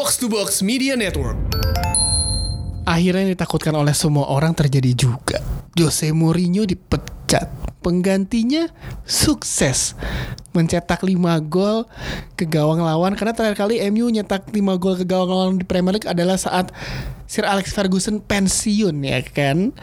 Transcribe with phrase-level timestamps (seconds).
[0.00, 1.36] Box to Box Media Network.
[2.88, 5.44] Akhirnya yang ditakutkan oleh semua orang terjadi juga.
[5.76, 7.52] Jose Mourinho dipecat.
[7.84, 8.64] Penggantinya
[9.04, 9.92] sukses
[10.56, 11.20] mencetak 5
[11.52, 11.84] gol
[12.32, 15.92] ke gawang lawan karena terakhir kali MU nyetak 5 gol ke gawang lawan di Premier
[15.92, 16.72] League adalah saat
[17.28, 19.76] Sir Alex Ferguson pensiun ya kan.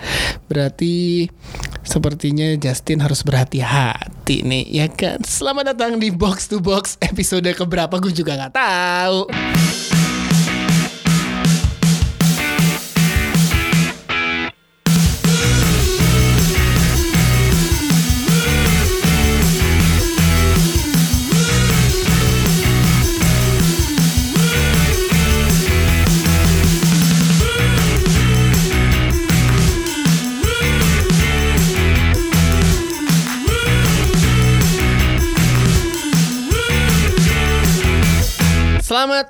[0.49, 1.29] Berarti
[1.85, 5.21] sepertinya Justin harus berhati-hati nih ya kan.
[5.21, 9.19] Selamat datang di Box to Box episode keberapa gue juga nggak tahu.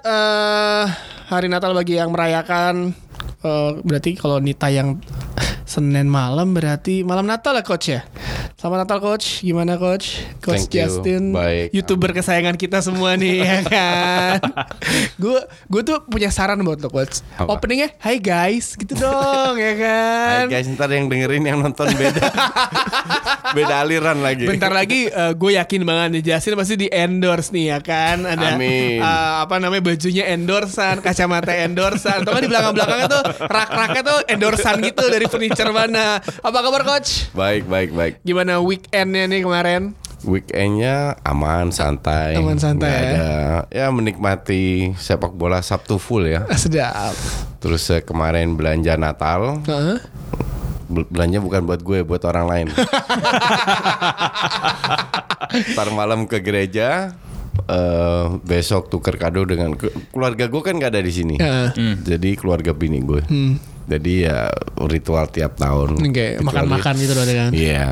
[0.03, 0.85] Eh,
[1.31, 2.93] hari Natal bagi yang merayakan.
[3.41, 5.01] Eh, berarti kalau ini tayang
[5.67, 8.07] Senin malam berarti malam Natal ya coach ya.
[8.55, 9.43] Selamat Natal coach.
[9.43, 10.23] Gimana coach?
[10.39, 10.79] Coach Thank you.
[10.79, 11.75] Justin, Baik.
[11.75, 14.39] youtuber kesayangan kita semua nih ya kan.
[15.19, 15.35] Gue
[15.67, 17.19] gue tuh punya saran buat lo coach.
[17.35, 17.51] Apa?
[17.51, 20.43] Openingnya, Hai guys, gitu dong ya Hai kan.
[20.49, 22.23] guys, ntar yang dengerin yang nonton beda
[23.57, 24.47] beda aliran lagi.
[24.47, 28.99] Bentar lagi gue yakin banget nih Justin pasti di endorse nih ya kan ada Amin.
[28.99, 34.01] eh, apa namanya bajunya endorsan kacamata endorsan atau kan di belakang belakangnya tuh rak raknya
[34.01, 38.13] tuh endorsan gitu dari furniture mana apa kabar coach Baik, baik, baik.
[38.21, 39.83] gimana weekendnya nih kemarin
[40.19, 42.33] Weekendnya aman, santai.
[42.35, 43.13] Aman, santai Nggak ya.
[43.13, 43.29] ada
[43.69, 46.41] ya menikmati sepak bola Sabtu full ya.
[46.43, 47.13] Ah, sedap
[47.57, 49.61] Terus eh, kemarin belanja Natal.
[49.61, 50.01] Heeh.
[50.87, 52.67] Bel- Belanja bukan buat gue, buat orang lain.
[55.69, 57.13] Ntar malam ke gereja.
[57.67, 61.35] eh besok tuker kado dengan ke- keluarga gue kan nggak ada di sini.
[61.35, 61.73] Heeh.
[61.99, 63.21] Jadi keluarga bini gue.
[63.87, 65.95] Jadi ya ritual tiap tahun.
[65.97, 67.85] Oke, Kecuali- makan-makan gitu loh dengan Iya.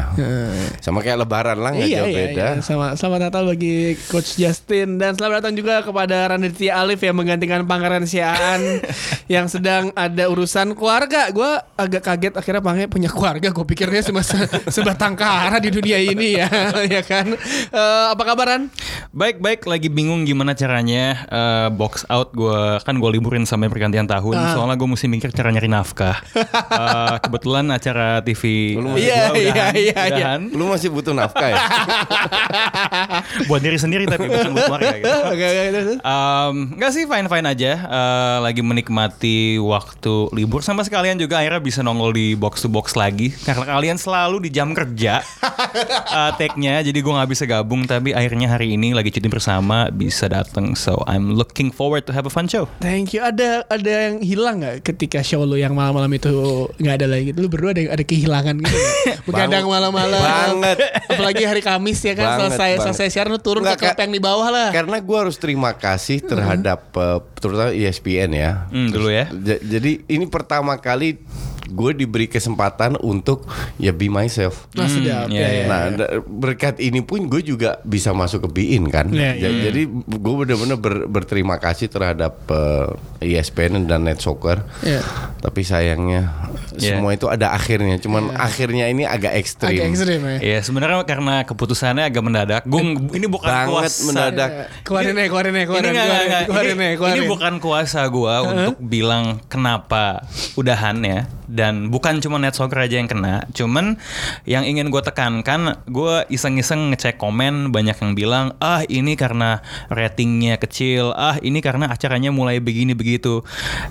[0.77, 2.47] Sama kayak lebaran lah nggak Iya, jauh iya, beda.
[2.51, 2.59] iya.
[2.59, 7.63] Sama, selamat Natal bagi Coach Justin dan selamat datang juga kepada Ranitya Alif yang menggantikan
[7.63, 8.83] Pangeran Siaan
[9.31, 11.31] yang sedang ada urusan keluarga.
[11.31, 13.47] Gue agak kaget akhirnya Pange punya keluarga.
[13.49, 16.51] Gue pikirnya cuma se- sebatang kara di dunia ini ya,
[16.93, 17.31] ya kan.
[17.71, 18.67] Eh, apa kabaran?
[19.09, 22.51] Baik baik lagi bingung gimana caranya eh, box out gue
[22.83, 24.51] kan gue liburin sampai pergantian tahun Ah.
[24.51, 26.17] soalnya gue mesti mikir cara nyari nafkah.
[26.33, 30.29] Eh, kebetulan acara TV Lu Iya, iya, iya, iya.
[30.41, 31.61] Lu masih butuh nafkah ya?
[33.49, 35.13] buat diri sendiri tapi bukan buat keluarga gitu.
[35.35, 35.87] Oke, oke, terus.
[36.01, 41.61] Um, Enggak sih fine fine aja Eh, lagi menikmati waktu libur sama sekalian juga akhirnya
[41.61, 46.81] bisa nongol di box to box lagi karena kalian selalu di jam kerja uh, take-nya
[46.81, 51.03] jadi gue nggak bisa gabung tapi akhirnya hari ini lagi cuti bersama bisa datang so
[51.05, 53.21] I'm looking forward to have a fun show Thank you.
[53.21, 56.31] Ada ada yang hilang nggak ketika show lu yang malam-malam itu
[56.73, 57.29] nggak ada lagi?
[57.31, 58.77] Lu berdua ada ada kehilangan gitu?
[59.25, 60.17] Begadang malam-malam.
[60.17, 60.77] Banget.
[61.05, 62.83] Apalagi hari Kamis ya kan Banget, selesai banget.
[62.87, 64.69] selesai siaran lu turun Nggak, ke klub yang di bawah lah.
[64.71, 68.51] Karena gue harus terima kasih terhadap eh, terutama ESPN ya.
[68.67, 69.27] Hmm, dulu ya.
[69.35, 71.19] Ja- Jadi ini pertama kali
[71.67, 74.69] gue diberi kesempatan untuk ya be myself.
[74.71, 75.27] Nah, sedap.
[75.27, 75.49] iya, ya, iya.
[75.55, 75.65] ya.
[75.65, 79.09] Nah da- berkat ini pun gue juga bisa masuk ke BIN kan.
[79.09, 79.63] Iya, Ja- iya.
[79.65, 82.89] Jadi gue benar-benar ber- berterima kasih terhadap eh,
[83.33, 84.61] ESPN dan Net Soccer.
[84.79, 85.01] Iya.
[85.39, 86.29] Tapi sayangnya
[86.75, 86.95] Iya.
[86.95, 87.97] semua itu ada akhirnya.
[87.97, 89.73] Cuman akhirnya ini agak ekstrim.
[89.75, 90.37] Agak ekstrim ya.
[90.37, 92.61] Ya sebenarnya karena keputusannya agak mendadak.
[92.63, 94.05] Gue ini bukan Banget kuasa.
[94.05, 94.49] mendadak.
[94.51, 97.15] Ya, Keluarin aja, keluarin aja, keluarin, ini, keluarin, keluarin Ini- aja, keluarin.
[97.15, 100.21] ini bukan kuasa gue untuk bilang kenapa
[100.53, 101.25] udahan ya
[101.65, 103.97] dan bukan cuma net soccer aja yang kena cuman
[104.45, 110.61] yang ingin gue tekankan gue iseng-iseng ngecek komen banyak yang bilang ah ini karena ratingnya
[110.61, 113.41] kecil ah ini karena acaranya mulai begini begitu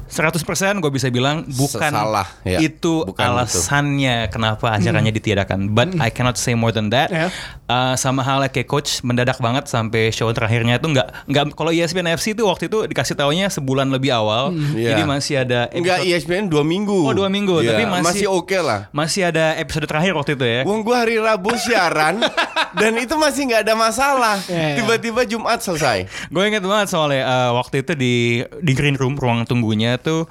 [0.07, 0.39] 100%
[0.79, 2.63] gue bisa bilang bukan Salah, ya.
[2.63, 7.29] itu Bukan alasannya kenapa acaranya ditiadakan but I cannot say more than that Ya.
[7.65, 11.81] Uh, sama halnya kayak coach mendadak banget sampai show terakhirnya itu nggak nggak kalau E
[11.81, 14.93] ESPN FC itu waktu itu dikasih taunya sebulan lebih awal Iya.
[14.93, 16.99] jadi masih ada Enggak episode- ESPN dua minggu.
[17.05, 17.54] Oh, dua minggu.
[17.61, 18.81] Iya, Tapi masih- oke lah.
[18.91, 22.19] masih ada episode terakhir waktu itu ya Wong gua hari Rabu siaran
[22.81, 24.37] dan itu masih nggak ada masalah.
[24.45, 24.81] Iya.
[24.81, 26.11] Tiba-tiba Jumat selesai.
[26.27, 28.15] Gue inget banget soalnya uh, waktu itu di
[28.61, 30.27] di green room ruang tunggunya tuh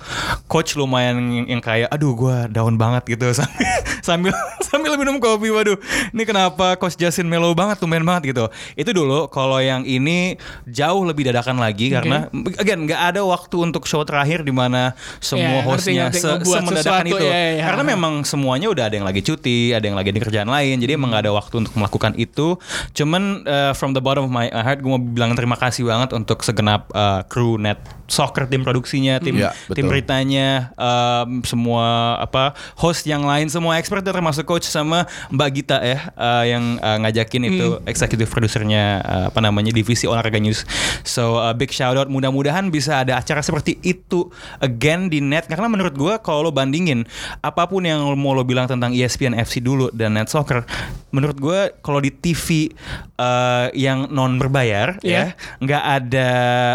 [0.46, 3.68] coach lumayan yang, yang kayak aduh gue down banget gitu sambil
[4.02, 5.78] sambil sambil minum kopi waduh
[6.12, 10.36] ini kenapa coach Justin melo banget tumben banget gitu itu dulu kalau yang ini
[10.66, 12.28] jauh lebih dadakan lagi karena
[12.58, 17.26] again nggak ada waktu untuk show terakhir di mana semua ngerti, hostnya se- semendadakan sesuatu,
[17.26, 17.64] itu ya, ya.
[17.70, 20.98] karena memang semuanya udah ada yang lagi cuti ada yang lagi di kerjaan lain jadi
[20.98, 22.58] emang nggak ada waktu untuk melakukan itu
[22.98, 26.42] cuman uh, from the bottom of my heart gue mau bilang terima kasih banget untuk
[26.42, 27.80] segenap uh, kru net
[28.14, 34.06] soccer tim produksinya, tim Iya, tim beritanya, em, semua apa host yang lain semua expert
[34.06, 39.40] termasuk coach sama Mbak Gita ya eh, yang eh, ngajakin itu eksekutif produsernya eh, apa
[39.42, 40.62] namanya divisi olahraga news.
[41.02, 44.30] So uh, big shout out mudah-mudahan bisa ada acara seperti itu
[44.60, 47.08] again di net karena menurut gua kalau lo bandingin
[47.42, 50.62] apa pun yang mau lo bilang tentang ESPN FC dulu dan net soccer
[51.10, 52.70] menurut gua kalau di TV
[53.18, 55.34] eh, yang non berbayar Iya.
[55.34, 56.30] ya nggak ada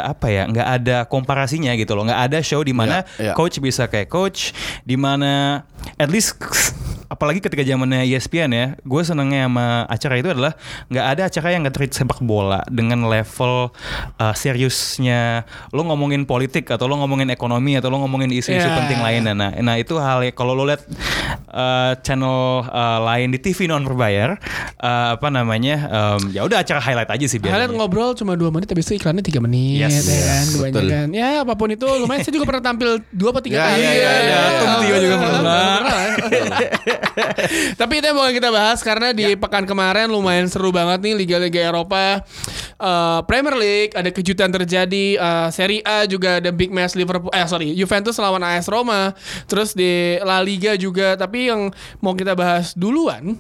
[0.09, 0.97] apa ya nggak ada
[1.29, 2.09] komparasinya gitu loh.
[2.09, 3.33] Nggak ada show di mana Iya, iya.
[3.37, 5.61] coach bisa kayak coach di mana
[6.01, 6.41] at least
[7.09, 10.53] apalagi ketika zamannya ESPN ya gue senengnya sama acara itu adalah
[10.89, 13.73] nggak ada acara yang nge-treat sepak bola dengan level
[14.17, 15.45] uh, seriusnya.
[15.73, 18.77] Lo ngomongin politik atau lo ngomongin ekonomi atau lo ngomongin isu-isu Yeah.
[18.77, 19.33] penting lainnya.
[19.33, 20.85] Nah nah itu hal yang kalau lo lihat
[21.49, 24.37] uh, channel uh, lain di TV non berbayar
[24.79, 28.49] uh, apa namanya um, ya udah acara highlight aja sih Kalian biasanya ngobrol cuma 2
[28.49, 30.05] menit habis itu iklannya 3 menit Yes.
[30.05, 30.45] ya kan?
[30.45, 30.49] Yes,
[31.09, 31.35] kebanyakan.
[31.35, 33.81] Ya apa pun itu lumayan saya juga pernah tampil 2 atau 3 Ya, kali.
[33.81, 34.43] ya, ya, ya.
[34.79, 35.77] Tio juga pernah.
[37.75, 41.61] Tapi itu yang mau kita bahas karena di pekan kemarin lumayan seru banget nih liga-liga
[41.65, 42.23] Eropa.
[42.75, 47.45] Eh, Premier League ada kejutan terjadi, Eh, Serie A juga ada big match Liverpool eh
[47.45, 49.13] sorry, Juventus lawan AS Roma.
[49.47, 49.89] Terus di
[50.21, 53.35] La Liga juga, tapi yang mau kita bahas duluan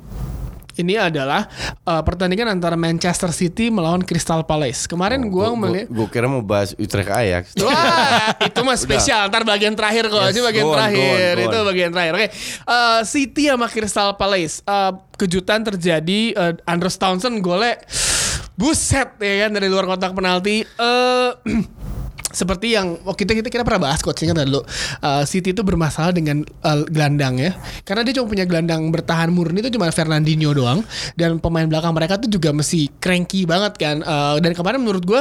[0.78, 1.50] ini adalah
[1.84, 4.86] eh, pertandingan antara Manchester City melawan Crystal Palace.
[4.86, 7.58] Kemarin gua melihat Gue kira mau bahas Utrecht Ajax.
[7.66, 9.26] Wah, itu mah spesial.
[9.28, 10.22] Ntar bagian terakhir kok.
[10.30, 11.02] Yes, Ini bagian go on, terakhir.
[11.02, 11.66] go on, go itu on.
[11.66, 12.12] bagian terakhir.
[12.14, 12.28] Oke.
[12.64, 14.62] Eh, City sama Crystal Palace.
[14.62, 16.20] Eh, kejutan terjadi.
[16.38, 17.74] Uh, Andros Townsend golnya
[18.60, 20.62] buset ya kan dari luar kotak penalti.
[20.62, 21.30] Eh
[22.28, 24.60] seperti yang oh, kita kita kita pernah bahas coach ingat dulu?
[25.00, 27.56] Eh, City itu bermasalah dengan eh, gelandang ya.
[27.88, 30.84] Karena dia cuma punya gelandang bertahan murni itu cuma Fernandinho doang.
[31.16, 33.96] Dan pemain belakang mereka tuh juga masih cranky banget kan.
[34.04, 35.20] Eh, dan kemarin menurut gue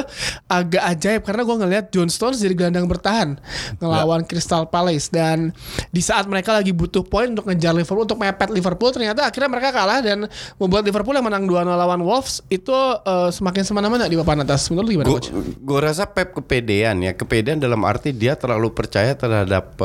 [0.52, 3.40] agak ajaib karena gue ngelihat John Stones jadi gelandang bertahan
[3.80, 5.08] ngelawan Crystal Palace.
[5.08, 5.56] Dan
[5.96, 9.70] di saat mereka lagi butuh poin untuk ngejar Liverpool untuk mepet Liverpool ternyata akhirnya mereka
[9.72, 10.28] kalah dan
[10.60, 12.76] membuat Liverpool yang menang 2-0 lawan Wolves itu
[13.08, 14.68] eh, semakin semena-mena di papan atas.
[14.68, 15.32] Menurut lu gimana coach?
[15.64, 19.78] Gue rasa Pep kepedean ya, kepedean dalam arti dia terlalu percaya terhadap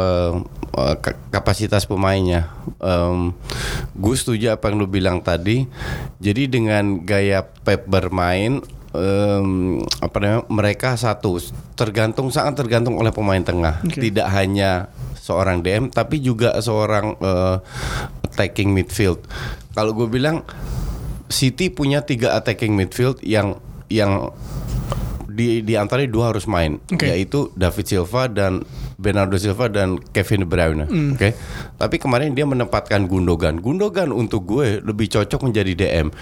[1.01, 2.53] ka- kapasitas pemainnya.
[3.93, 5.69] gue setuju apa yang lu bilang tadi.
[6.19, 11.41] Jadi dengan gaya Pep bermain em, apa namanya mereka satu
[11.75, 13.99] tergantung sangat tergantung oleh pemain tengah Oke.
[13.99, 17.57] tidak hanya seorang DM tapi juga seorang eh,
[18.29, 19.25] attacking midfield
[19.73, 20.45] kalau gue bilang
[21.33, 23.57] City punya tiga attacking midfield yang
[23.89, 24.33] yang
[25.33, 27.09] di di antara dua harus main Oke.
[27.09, 28.63] yaitu David Silva dan
[29.03, 30.87] Bernardo Silva dan Kevin De Bruyne.
[30.87, 31.19] Hmm.
[31.19, 31.35] Oke.
[31.77, 33.59] Tapi kemarin dia menempatkan Gundogan.
[33.59, 36.15] Gundogan untuk gue lebih cocok menjadi DM.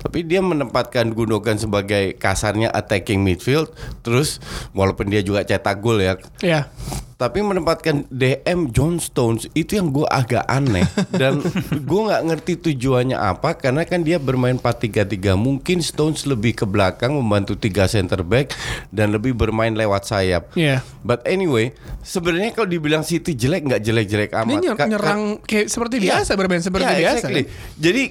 [0.00, 3.68] Tapi dia menempatkan Gundogan sebagai kasarnya attacking midfield
[4.00, 4.40] terus
[4.72, 6.70] walaupun dia juga cetak gol ya Ya.
[7.14, 10.82] tapi menempatkan DM John Stones itu yang gue agak aneh
[11.20, 11.38] dan
[11.70, 17.14] gue nggak ngerti tujuannya apa karena kan dia bermain 4-3-3 mungkin Stones lebih ke belakang
[17.14, 18.54] membantu tiga center back
[18.90, 20.50] dan lebih bermain lewat sayap.
[20.54, 20.82] Iya.
[21.02, 21.74] But anyway,
[22.22, 24.46] sebenarnya kalau dibilang City jelek nggak jelek-jelek amat.
[24.46, 26.22] Dia nyer- Ka- ka- nyerang kayak seperti Iya.
[26.22, 27.16] biasa bermain seperti Iya, biasa.
[27.18, 27.42] exactly.
[27.76, 28.02] Jadi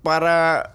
[0.00, 0.66] para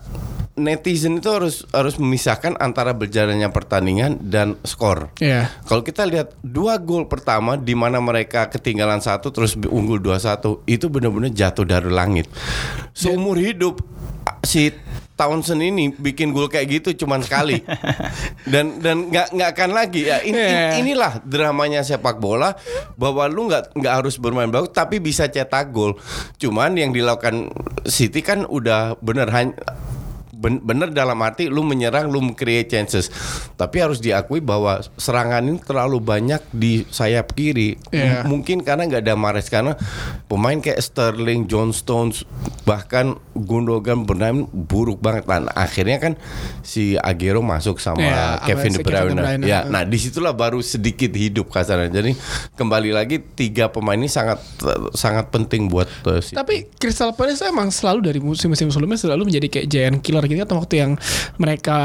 [0.56, 5.12] netizen itu harus harus memisahkan antara berjalannya pertandingan dan skor.
[5.20, 5.52] Iya.
[5.68, 10.88] Kalau kita lihat dua gol pertama di mana mereka ketinggalan satu terus unggul 2-1 itu
[10.88, 12.32] benar-benar jatuh dari langit.
[12.96, 13.84] Seumur hidup
[14.42, 14.72] si
[15.16, 17.64] Townsend ini bikin gol kayak gitu cuman sekali.
[18.52, 20.06] Dan dan nggak nggak akan lagi.
[20.06, 20.76] Ya ini, Yeah.
[20.76, 22.54] ini- inilah dramanya sepak bola
[22.94, 25.96] bahwa lu nggak nggak harus bermain bagus tapi bisa cetak gol.
[26.36, 27.50] Cuman yang dilakukan
[27.84, 29.56] City kan udah bener hanya
[30.38, 33.10] ben- bener dalam arti lu menyerang lu create chances
[33.58, 37.80] tapi harus diakui bahwa serangan ini terlalu banyak di sayap kiri.
[37.90, 39.74] M- mungkin karena nggak ada Mahrez karena
[40.30, 42.28] pemain kayak Sterling, John Stones
[42.68, 46.14] bahkan Gundogan bermain buruk banget dan akhirnya kan
[46.62, 49.48] si Aguero masuk sama sama Kevin De Bruyne.
[49.48, 51.88] Ya, nah di situlah baru sedikit hidup kasarnya.
[52.04, 52.12] Jadi
[52.60, 54.44] kembali lagi tiga pemain ini sangat
[54.92, 56.20] sangat penting buat uh.
[56.20, 60.56] Tapi Crystal Palace emang selalu dari musim-musim sebelumnya selalu menjadi kayak giant killer gitu kan
[60.56, 60.92] waktu yang
[61.36, 61.78] mereka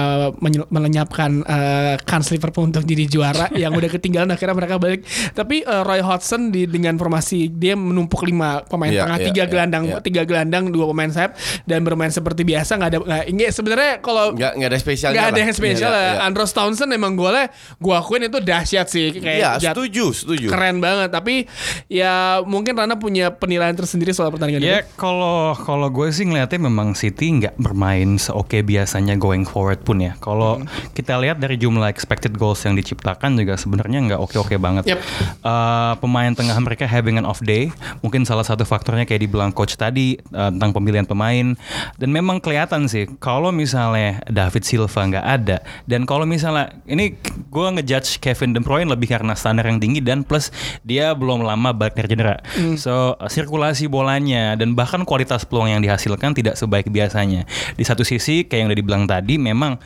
[0.68, 5.02] melenyapkan eh, kans Liverpool untuk jadi juara yang udah ketinggalan akhirnya mereka balik.
[5.30, 9.42] Tapi eh, Roy Hodgson di dengan formasi dia menumpuk lima pemain Iya, tengah iya, tiga
[9.42, 9.98] iya, gelandang iya.
[10.00, 11.32] tiga gelandang dua pemain sayap
[11.64, 15.14] dan bermain seperti biasa nggak ada nggak ini sebenarnya kalau Nggak nggak ada spesialnya.
[15.14, 15.40] nggak ada lah.
[15.40, 16.10] yang spesial Iya, lah.
[16.10, 16.20] iya.
[16.22, 20.46] Andros Townsend emang golnya gua akuin itu dahsyat sih kayak Iya, jat- setuju, setuju.
[20.48, 21.46] keren banget tapi
[21.86, 24.90] ya mungkin Rana punya penilaian tersendiri soal pertandingan Ya itu.
[24.96, 30.14] kalau kalau gue sih ngeliatnya memang City nggak bermain seoke biasanya going forward pun ya.
[30.22, 30.62] Kalau
[30.94, 34.94] kita lihat dari jumlah expected goals yang diciptakan juga sebenarnya nggak oke-oke banget.
[34.94, 35.00] Yep.
[35.42, 37.74] Eh, pemain tengah mereka having an off day.
[38.06, 41.58] Mungkin salah satu faktornya kayak dibilang coach tadi eh, tentang pemilihan pemain.
[41.98, 45.58] Dan memang kelihatan sih kalau misalnya David Silva nggak ada
[45.88, 47.16] dan kalau misalnya ini
[47.50, 50.52] gue ngejudge Kevin De Bruyne lebih karena standar yang tinggi dan plus
[50.84, 52.36] dia belum lama balik dari cedera.
[52.76, 57.48] So sirkulasi bolanya dan bahkan kualitas peluang yang dihasilkan tidak sebaik biasanya.
[57.74, 59.80] Di satu sisi kayak yang udah dibilang tadi memang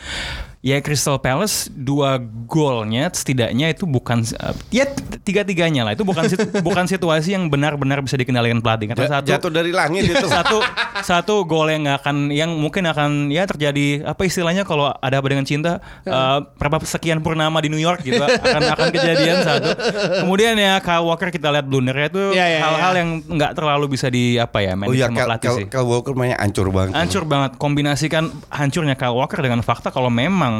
[0.64, 2.16] Ya Crystal Palace dua
[2.48, 4.88] golnya setidaknya itu bukan uh, ya
[5.20, 5.92] tiga tiganya lah.
[5.92, 8.88] Itu bukan sit- bukan situasi yang benar-benar bisa dikendalikan pelatih.
[8.88, 10.24] Karena satu Jatuh dari langit itu.
[10.40, 10.64] satu
[11.04, 15.44] satu gol yang akan yang mungkin akan ya terjadi apa istilahnya kalau ada apa dengan
[15.44, 19.68] cinta uh, berapa sekian purnama di New York gitu akan akan kejadian satu.
[20.24, 22.08] Kemudian ya Kyle Walker kita lihat blundernya.
[22.08, 22.98] Itu Ya, ya, hal-hal ya.
[23.04, 25.66] yang nggak terlalu bisa di apa ya main Oh iya, sama Kel, pelatih Kel, sih.
[25.68, 26.96] Kel Walker mainnya hancur banget.
[26.96, 27.50] Hancur banget.
[27.60, 30.53] Kombinasikan hancurnya Kyle Walker dengan fakta kalau memang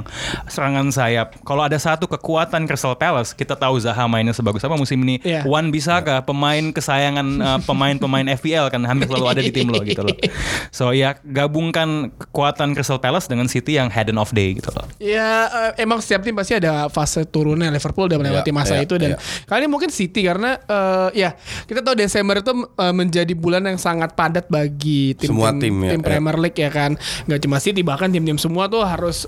[0.48, 4.98] serangan sayap kalau ada satu kekuatan Crystal Palace kita tahu Zaha mainnya sebagus apa musim
[5.04, 5.46] ini Iya.
[5.46, 10.02] Wan Bisaka pemain kesayangan uh, pemain-pemain FPL kan hampir selalu ada di tim lo gitu
[10.02, 10.16] loh
[10.76, 14.88] so ya gabungkan kekuatan Crystal Palace dengan City yang head and off day gitu loh
[14.96, 18.86] Ya eh, emang setiap tim pasti ada fase turunnya Liverpool udah melewati Iya, masa iya,
[18.86, 19.18] itu dan iya.
[19.50, 21.30] kali ini mungkin City karena eh, ya
[21.66, 25.98] kita tahu Desember itu eh, menjadi bulan yang sangat padat bagi tim Semua tim, ya,
[25.98, 26.06] tim iya.
[26.06, 26.96] Premier League ya kan
[27.26, 29.26] nggak cuma City bahkan tim-tim semua tuh harus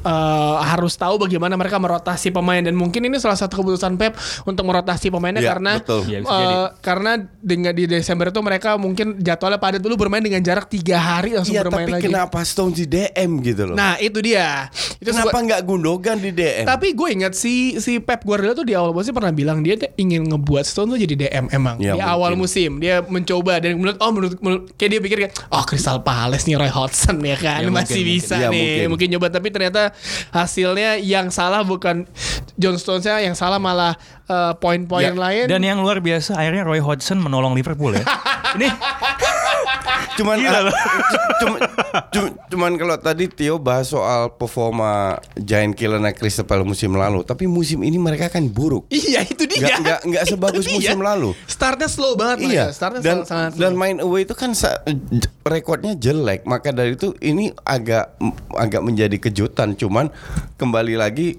[0.56, 4.64] eh, harus tahu bagaimana mereka merotasi pemain dan mungkin ini salah satu keputusan Pep untuk
[4.64, 6.00] merotasi pemainnya Iya, karena betul.
[6.02, 6.54] Iya, bisa eh, jadi.
[6.80, 11.32] karena dengan di Desember itu mereka mungkin jadwalnya padat dulu bermain dengan jarak tiga hari
[11.32, 12.04] langsung Iya, bermain tapi lagi.
[12.06, 13.74] kenapa Stones di DM gitu loh?
[13.74, 14.68] Nah itu dia.
[14.96, 16.64] Itu kenapa nggak Gundogan di DM?
[16.66, 19.92] tapi gue ingat si si Pep Guardiola tuh di awal musim pernah bilang dia tuh
[19.94, 22.08] ingin ngebuat Stone tuh jadi DM emang Ya, di mungkin.
[22.10, 25.98] awal musim dia mencoba dan menurut oh menurut, menurut kayak dia pikir kayak oh Crystal
[25.98, 28.34] Palace nih Roy Hodgson ya kan Ya, masih mungkin, bisa.
[28.36, 28.86] Ya, nih mungkin.
[28.88, 29.08] mungkin.
[29.08, 29.92] nyoba tapi ternyata
[30.46, 32.06] hasilnya yang salah bukan
[32.54, 35.44] John Stones-nya yang salah malah eh, poin-poin Ya, lain.
[35.50, 38.06] dan yang luar biasa akhirnya Roy Hodgson menolong Liverpool ya.
[38.56, 38.70] Ini
[40.16, 40.72] cuman loh.
[41.40, 41.60] cuman,
[42.08, 47.22] cuman, cuman kalau tadi Tio bahas soal performa Giant Killer naik Crystal Palace musim lalu,
[47.22, 48.88] tapi musim ini mereka kan buruk.
[48.88, 51.36] iya itu dia Nggak- nggak- nggak sebagus musim lalu.
[51.46, 52.64] startnya slow banget Iya, mereka.
[52.72, 54.50] startnya dan sangat, sangat dan main away itu kan
[55.42, 58.16] rekornya jelek, maka dari itu ini agak
[58.52, 59.74] agak menjadi kejutan.
[59.74, 60.10] Cuman
[60.56, 61.38] kembali lagi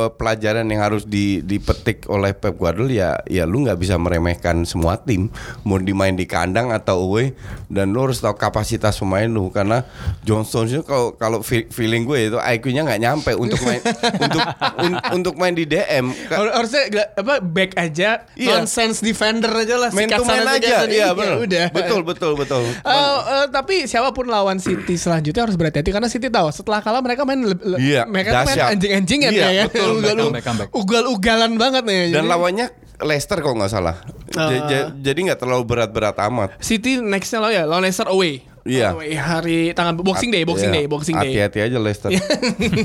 [0.00, 4.62] eh, pelajaran yang harus di- dipetik oleh Pep Guardiola ya ya lu nggak bisa meremehkan
[4.62, 5.28] semua tim.
[5.62, 7.34] Mau dimain di kandang atau away
[7.66, 9.48] dan lu harus tahu kapasitas pemain lu.
[9.48, 9.82] Karena
[10.22, 13.80] John Stones itu kalau kalau fe- feeling gue itu IQ-nya nggak nyampe untuk main
[14.24, 14.42] untuk
[14.78, 18.58] un- untuk main di DM harusnya apa back aja Iya.
[18.58, 21.66] nonsense defender aja lah main to main aja iya Ya udah.
[21.70, 22.62] Betul betul betul.
[22.88, 27.00] Eh, eh, tapi siapa pun lawan City selanjutnya harus berhati-hati karena City tahu setelah kalah
[27.00, 27.40] mereka main
[27.76, 29.64] Iya, mereka tuh main anjing-anjingan Iya, ya.
[29.66, 30.16] betul, ugal,
[30.72, 32.66] ugal-ugalan banget nih Dan Jadi, lawannya
[32.98, 33.96] Leicester kalau nggak salah.
[34.34, 34.50] Ah.
[34.66, 36.58] ja- jadi nggak terlalu berat-berat amat.
[36.58, 38.94] City nextnya lo ya lawan Leicester away Iya.
[38.94, 40.76] Away, hari tanggal Boxing Day Boxing Iya.
[40.78, 42.10] Day Boxing Day Hati-hati aja Leicester.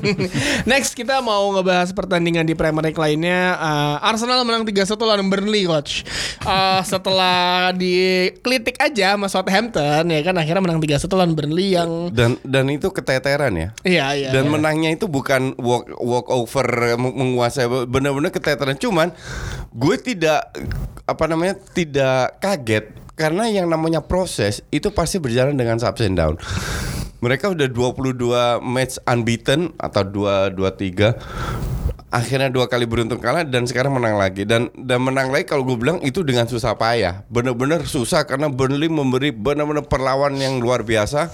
[0.70, 3.56] Next kita mau ngebahas pertandingan di Premier League lainnya.
[3.56, 6.04] Uh, Arsenal menang 3-1 lawan Burnley coach.
[6.44, 12.38] Uh, setelah diklitik aja sama Southampton ya kan akhirnya menang 3-1 lawan Burnley yang Dan
[12.44, 13.70] dan itu keteteran ya.
[13.84, 14.30] iya iya.
[14.32, 14.52] Dan iya.
[14.52, 16.66] menangnya itu bukan walk walk over
[16.96, 18.76] meng- menguasai benar-benar keteteran.
[18.76, 19.12] Cuman
[19.72, 20.52] gue tidak
[21.04, 26.36] apa namanya tidak kaget karena yang namanya proses itu pasti berjalan dengan ups and down.
[27.24, 31.74] Mereka udah 22 match unbeaten atau 2 2 3
[32.14, 34.46] akhirnya dua kali beruntun kalah dan sekarang menang lagi.
[34.46, 37.26] Dan dan menang lagi kalau gue bilang itu dengan susah payah.
[37.26, 41.34] Bener-bener susah karena Burnley memberi benar-benar perlawan yang luar biasa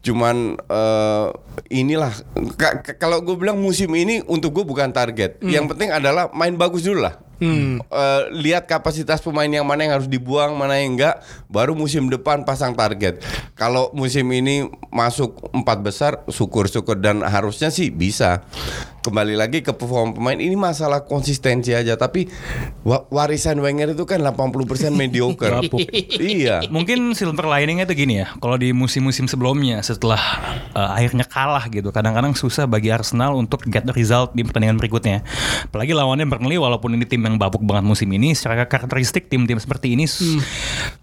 [0.00, 1.26] cuman eh,
[1.70, 2.12] inilah
[2.56, 5.36] ka- ka- kalau gue bilang musim ini untuk gue bukan target.
[5.42, 7.20] Yang penting adalah main bagus dulu lah.
[7.80, 12.44] Eh, lihat kapasitas pemain yang mana yang harus dibuang mana yang enggak baru musim depan
[12.44, 13.24] pasang target.
[13.54, 16.96] Kalau musim ini masuk empat besar syukur-syukur.
[16.96, 18.44] Dan harusnya sih bisa
[19.10, 22.30] kembali lagi ke perform pemain ini masalah konsistensi aja tapi
[22.86, 25.66] wa- warisan Wenger itu kan 80% mediocre.
[26.16, 26.62] iya.
[26.70, 28.30] Mungkin silver liningnya itu gini ya.
[28.38, 30.20] Kalau di musim-musim sebelumnya setelah
[30.72, 35.26] uh, akhirnya kalah gitu, kadang-kadang susah bagi Arsenal untuk get the result di pertandingan berikutnya.
[35.66, 39.96] Apalagi lawannya Burnley walaupun ini tim yang babuk banget musim ini, secara karakteristik tim-tim seperti
[39.96, 40.22] ini s-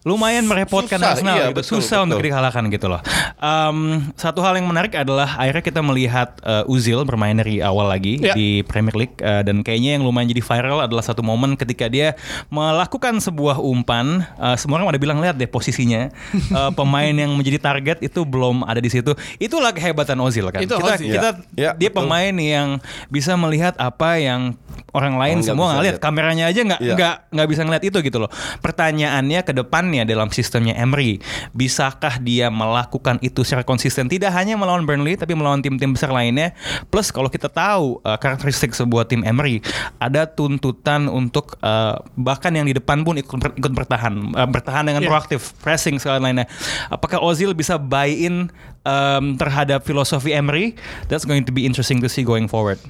[0.06, 1.58] lumayan merepotkan Susah, Arsenal iya, gitu.
[1.60, 2.28] betul, susah untuk betul.
[2.32, 3.02] dikalahkan gitu loh.
[3.42, 3.78] Um,
[4.14, 8.34] satu hal yang menarik adalah akhirnya kita melihat uh, Uzil bermain dari awal lagi Ya.
[8.34, 12.14] di Premier League uh, dan kayaknya yang lumayan jadi viral adalah satu momen ketika dia
[12.50, 14.26] melakukan sebuah umpan.
[14.38, 16.10] Uh, semua orang pada bilang lihat deh posisinya.
[16.54, 19.14] Uh, pemain yang menjadi target itu belum ada di situ.
[19.38, 20.62] Itulah kehebatan Ozil kan?
[20.64, 21.14] Itu kita Ozil.
[21.14, 22.06] kita Ya, ya, dia betul.
[22.06, 22.68] pemain yang
[23.08, 24.58] bisa melihat apa yang
[24.96, 25.98] orang lain Orang semua nggak lihat.
[26.02, 26.94] Kameranya aja nggak Ya.
[26.98, 28.30] nggak nggak bisa ngeliat itu gitu loh.
[28.64, 31.22] Pertanyaannya ke depannya dalam sistemnya Emery
[31.54, 34.10] bisakah dia melakukan itu secara konsisten?
[34.10, 36.54] Tidak hanya melawan Burnley tapi melawan tim-tim besar lainnya.
[36.90, 39.64] Plus kalau kita tahu uh, karakteristik sebuah tim Emery
[39.98, 45.00] ada tuntutan untuk uh, bahkan yang di depan pun ikut ikut bertahan uh, bertahan dengan
[45.00, 45.14] Yeah.
[45.14, 46.50] proaktif pressing segala lainnya.
[46.90, 48.50] Apakah Ozil bisa buy in
[48.84, 50.74] um, terhadap filosofi Emery?
[51.08, 52.82] That's going to be interesting to see going forward.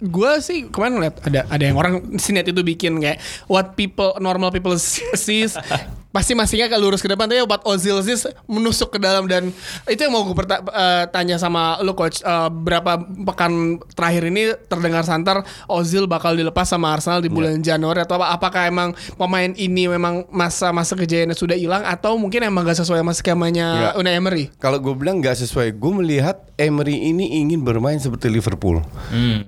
[0.00, 3.20] Gue sih kemarin ngeliat ada ada yang orang sinet itu bikin kayak
[3.50, 4.78] what people normal people
[5.18, 5.58] sees
[6.16, 9.52] pasti masihnya ke lurus ke depan tapi what Ozil sees menusuk ke dalam dan
[9.84, 10.32] itu yang mau gue
[11.12, 12.24] tanya sama lu coach.
[12.24, 12.96] Eh, berapa
[13.28, 18.32] pekan terakhir ini terdengar santer Ozil bakal dilepas sama Arsenal di bulan Januari atau apa?
[18.32, 23.12] Apakah emang pemain ini memang masa-masa kejayaannya sudah hilang atau mungkin emang gak sesuai sama
[23.12, 23.90] skemanya Ya.
[23.98, 24.48] Unai Emery?
[24.62, 28.80] Kalau gue bilang nggak sesuai, gue melihat Emery ini ingin bermain seperti Liverpool.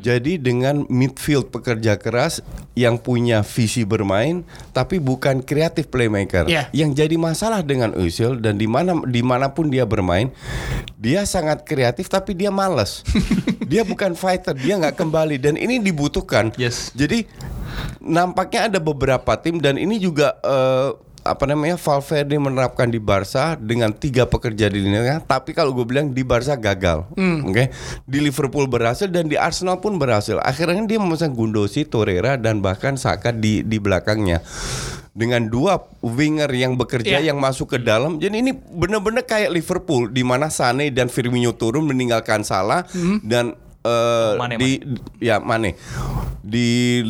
[0.04, 2.44] Jadi dengan midfield pekerja keras
[2.76, 4.44] yang punya visi bermain,
[4.76, 6.44] tapi bukan kreatif playmaker.
[6.44, 6.68] Iya.
[6.76, 10.28] Yang jadi masalah dengan Özil dan di mana di mana pun dia bermain,
[11.00, 13.00] dia sangat kreatif tapi dia malas.
[13.72, 16.52] dia bukan fighter, dia nggak kembali dan ini dibutuhkan.
[16.60, 16.92] Yes.
[16.92, 17.24] Jadi
[18.04, 23.92] nampaknya ada beberapa tim dan ini juga eh, apa namanya Valverde menerapkan di Barca dengan
[23.92, 27.04] tiga pekerja di lini tengah, tapi kalau gue bilang di Barca gagal,
[27.44, 27.64] oke?
[28.08, 30.40] Di Liverpool berhasil dan di Arsenal pun berhasil.
[30.40, 34.40] Akhirnya dia memesan Gundosi, Torreira dan bahkan Saka di di belakangnya
[35.12, 37.34] dengan dua winger yang bekerja Iya.
[37.34, 38.22] yang masuk ke dalam.
[38.22, 42.86] Jadi ini benar-benar kayak Liverpool di mana Sane dan Firmino turun meninggalkan Salah
[43.26, 44.70] dan eh, Mane, di
[45.18, 45.74] ya Mane.
[46.38, 47.02] Di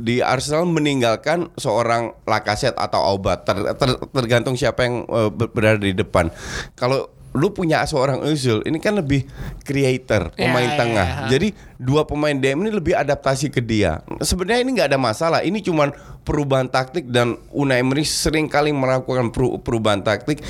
[0.00, 3.36] di Arsenal meninggalkan seorang Lacazette atau Auba.
[3.44, 5.04] Ter- ter- tergantung siapa yang
[5.34, 6.32] ber- berada di depan.
[6.78, 9.28] Kalau lu punya seorang Özil ini kan lebih
[9.60, 11.08] creator Ya, pemain ya, tengah.
[11.08, 11.28] ya.
[11.30, 14.00] Jadi dua pemain DM ini lebih adaptasi ke dia.
[14.18, 15.40] Sebenarnya ini nggak ada masalah.
[15.40, 20.40] Ini cuman perubahan taktik dan Unai Emery sering kali melakukan peru- perubahan taktik.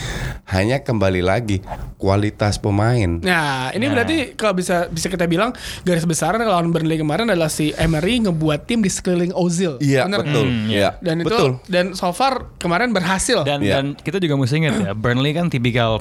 [0.46, 1.60] Hanya kembali lagi
[1.96, 3.18] kualitas pemain.
[3.18, 5.50] Nah, ini berarti kalau bisa bisa kita bilang
[5.82, 9.76] garis besar lawan Burnley kemarin adalah si Emery ngebuat tim di sekeliling Ozil.
[9.78, 10.46] Iya Bener betul.
[10.46, 11.50] Hmm, Iya Dan itu betul.
[11.66, 13.42] dan so far kemarin berhasil.
[13.42, 13.82] Dan Iya.
[13.82, 15.98] dan kita juga mesti ingat ya, Burnley kan tipikal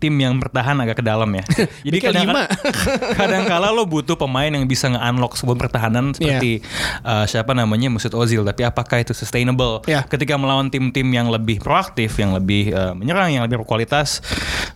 [0.00, 1.44] tim yang bertahan agak ke dalam ya.
[1.86, 2.48] Jadi kadang lima.
[3.20, 6.64] kadang kala lo butuh pemain yang bisa nge-unlock sebuah pertahanan seperti
[7.02, 9.84] uh, siapa namanya Mesut Ozil, tapi apakah itu sustainable?
[9.84, 10.02] Iya.
[10.02, 14.24] Ketika melawan tim-tim yang lebih proaktif, yang lebih uh, menyerang, yang lebih berkualitas,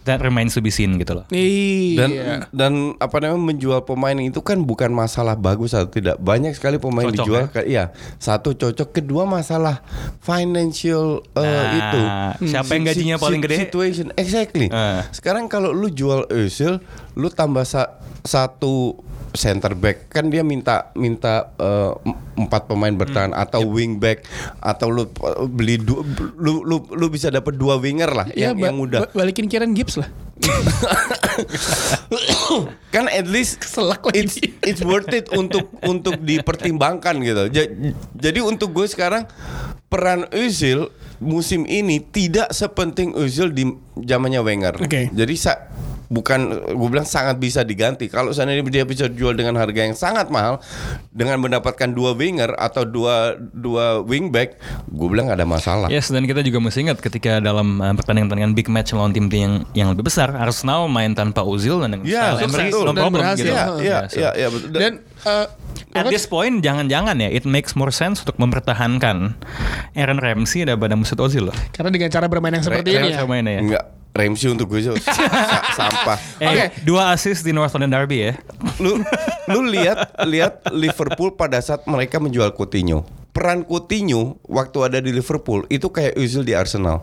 [0.02, 1.24] that remains to be seen gitu loh.
[1.26, 2.36] dan Iya.
[2.50, 7.06] dan apa namanya menjual pemain itu kan bukan masalah bagus atau tidak banyak sekali pemain
[7.06, 9.80] Cocok, dijual Ka- iya satu cocok kedua masalah
[10.20, 12.00] financial eh, Nah, itu
[12.46, 13.56] siapa yang gajinya paling gede?
[13.62, 15.00] situation exactly Eh.
[15.14, 16.82] Sekarang kalau lu jual Özil
[17.14, 18.98] lu tambah sa- satu
[19.30, 21.92] center back kan dia minta minta eh,
[22.36, 23.42] empat pemain bertahan Hmm.
[23.42, 24.26] atau wing back
[24.58, 25.10] atau lu eh,
[25.44, 26.02] beli du-
[26.34, 29.46] lu lu lu bisa dapat dua winger lah Ya, yang, ba- yang muda ba- balikin
[29.46, 30.06] Kieran Gibbs lah.
[32.90, 34.18] kan at least Selak lagi.
[34.20, 37.42] it's, it's worth it untuk untuk dipertimbangkan gitu.
[37.50, 37.70] Ja-
[38.14, 39.26] Jadi untuk gue sekarang
[39.94, 40.90] peran Özil
[41.22, 43.62] musim ini tidak sepenting Özil di
[44.02, 44.74] zamannya Wenger.
[44.82, 45.06] Oke.
[45.14, 45.70] Jadi sa-
[46.06, 46.40] bukan
[46.70, 48.06] gue bilang sangat bisa diganti.
[48.06, 50.60] Kalau seandainya dia bisa jual dengan harga yang sangat mahal
[51.08, 55.88] dengan mendapatkan dua winger atau dua dua wingback, gue bilang gak ada masalah.
[55.88, 59.54] Yes, dan kita juga mesti ingat ketika dalam uh, pertandingan-pertandingan big match lawan tim-tim yang
[59.74, 63.12] yang lebih besar, Arsenal main tanpa Ozil dan dengan Iya, style Emery, no Dan problem
[63.14, 63.44] berhasil.
[63.44, 63.54] gitu.
[63.54, 64.68] Iya, iya, so- iya, iya, betul.
[64.72, 64.92] Dan
[65.24, 65.46] eh,
[65.94, 69.38] At this point jangan-jangan ya it makes more sense untuk mempertahankan
[69.94, 71.54] Aaron Ramsey daripada Mesut Ozil loh.
[71.70, 73.22] karena dengan cara bermain yang seperti Re- ini ya.
[73.24, 73.60] mainnya ya.
[73.62, 76.18] Enggak, Ramsey untuk gue sa- sa- sampah.
[76.38, 76.64] Eh, Oke.
[76.86, 78.38] dua assist di North London Derby ya.
[78.78, 79.02] lu
[79.44, 83.02] lu lihat lihat Liverpool pada saat mereka menjual Coutinho.
[83.34, 87.02] Peran Coutinho waktu ada di Liverpool itu kayak Özil di Arsenal.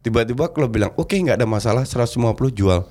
[0.00, 2.86] Tiba-tiba klub bilang, "Oke, nggak ada masalah, 150 jual."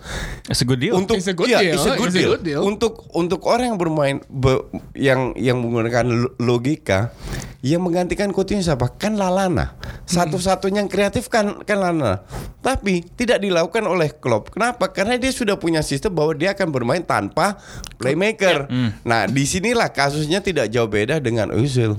[0.51, 0.99] It's a good deal.
[0.99, 2.31] Untuk It's a good iya, deal, it's a good it's a deal.
[2.35, 2.61] good deal.
[2.61, 7.15] Untuk untuk orang yang bermain be- yang yang menggunakan lo- logika
[7.63, 8.91] yang menggantikan Coutinho siapa?
[8.91, 9.79] Kan Lalana.
[10.03, 12.27] Satu-satunya yang kreatif kan kan Lalana.
[12.59, 14.51] Tapi tidak dilakukan oleh Klopp.
[14.51, 14.89] Kenapa?
[14.89, 17.61] Karena dia sudah punya sistem bahwa dia akan bermain tanpa
[17.95, 18.67] playmaker.
[19.03, 21.93] Nah, di sinilah kasusnya tidak jauh beda dengan Özil.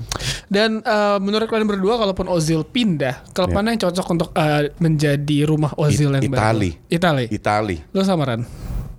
[0.50, 5.38] Dan eh, menurut kalian berdua kalaupun Ozil pindah, klub mana yang cocok untuk eh, menjadi
[5.46, 6.40] rumah Ozil yang baru?
[6.40, 6.70] Itali.
[6.88, 7.24] Itali.
[7.30, 7.76] Itali.
[7.92, 8.24] Lo sama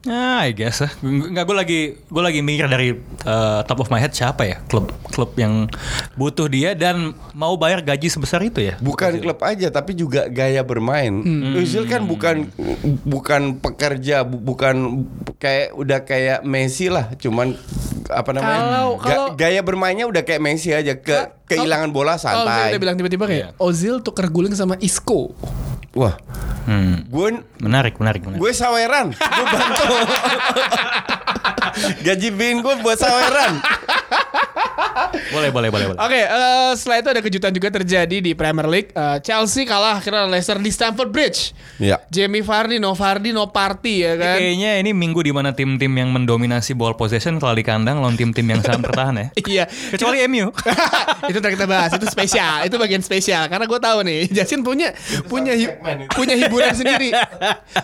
[0.06, 0.14] Ran?
[0.14, 0.92] Ah, I guess lah.
[1.00, 4.88] Enggak gue lagi gue lagi mikir dari uh, top of my head siapa ya klub
[5.08, 5.66] klub yang
[6.14, 8.78] butuh dia dan mau bayar gaji sebesar itu ya.
[8.78, 11.26] Bukan klub aja tapi juga gaya bermain.
[11.56, 12.48] Özil kan bukan
[13.02, 17.58] bukan pekerja, bu- bukan kayak udah kayak Messi lah, cuman
[18.06, 18.60] apa namanya?
[18.62, 21.16] Kalau- ga- kalau- gaya bermainnya udah kayak Messi aja ke
[21.46, 22.70] kehilangan bola Kalau santai.
[22.70, 25.34] kita bilang tiba-tiba kayak Ozil tuker guling sama Isco.
[25.96, 26.16] Wah,
[26.66, 27.06] Hmm.
[27.06, 27.28] gue
[27.62, 28.42] Menarik, menarik, menarik.
[28.42, 29.86] gue saweran, gue bantu.
[32.02, 33.60] Gaji bin gue buat saweran.
[35.26, 36.00] boleh, boleh, boleh, boleh.
[36.00, 38.90] Oke, eh, setelah itu ada kejutan juga terjadi di Premier League.
[38.92, 41.52] Eh, Chelsea kalah akhirnya Leicester di Stamford Bridge.
[41.78, 42.00] Ya.
[42.08, 44.36] Jamie Vardy, no Vardy, no party ya kan.
[44.40, 48.44] Kayaknya ini minggu di mana tim-tim yang mendominasi ball possession kalau di kandang lawan tim-tim
[48.46, 49.28] yang sangat bertahan ya.
[49.46, 49.64] Iya.
[49.70, 50.50] Kecuali MU.
[51.30, 54.92] itu ntar kita bahas itu spesial itu bagian spesial karena gue tahu nih Jasin punya
[55.26, 55.56] punya
[55.88, 57.10] hi- punya hiburan sendiri.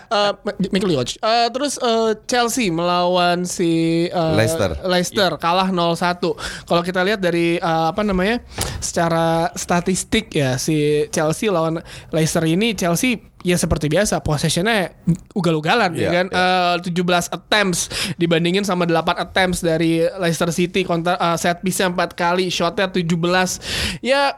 [0.08, 0.32] Uh,
[0.70, 3.70] Michael Koch Uh, terus uh, Chelsea melawan si
[4.08, 4.74] uh, Leicester.
[4.84, 5.32] Leicester.
[5.38, 6.18] Kalah 0-1
[6.64, 8.42] kalau kita lihat dari uh, apa namanya
[8.78, 14.94] secara statistik ya si Chelsea lawan Leicester ini Chelsea ya seperti biasa possessionnya
[15.34, 16.28] ugal-ugalan ya Iya, kan?
[16.30, 21.94] Eh, 17 attempts dibandingin sama 8 attempts dari Leicester City kontra eh, set piece 4
[22.14, 23.10] kali shotnya 17
[24.02, 24.38] ya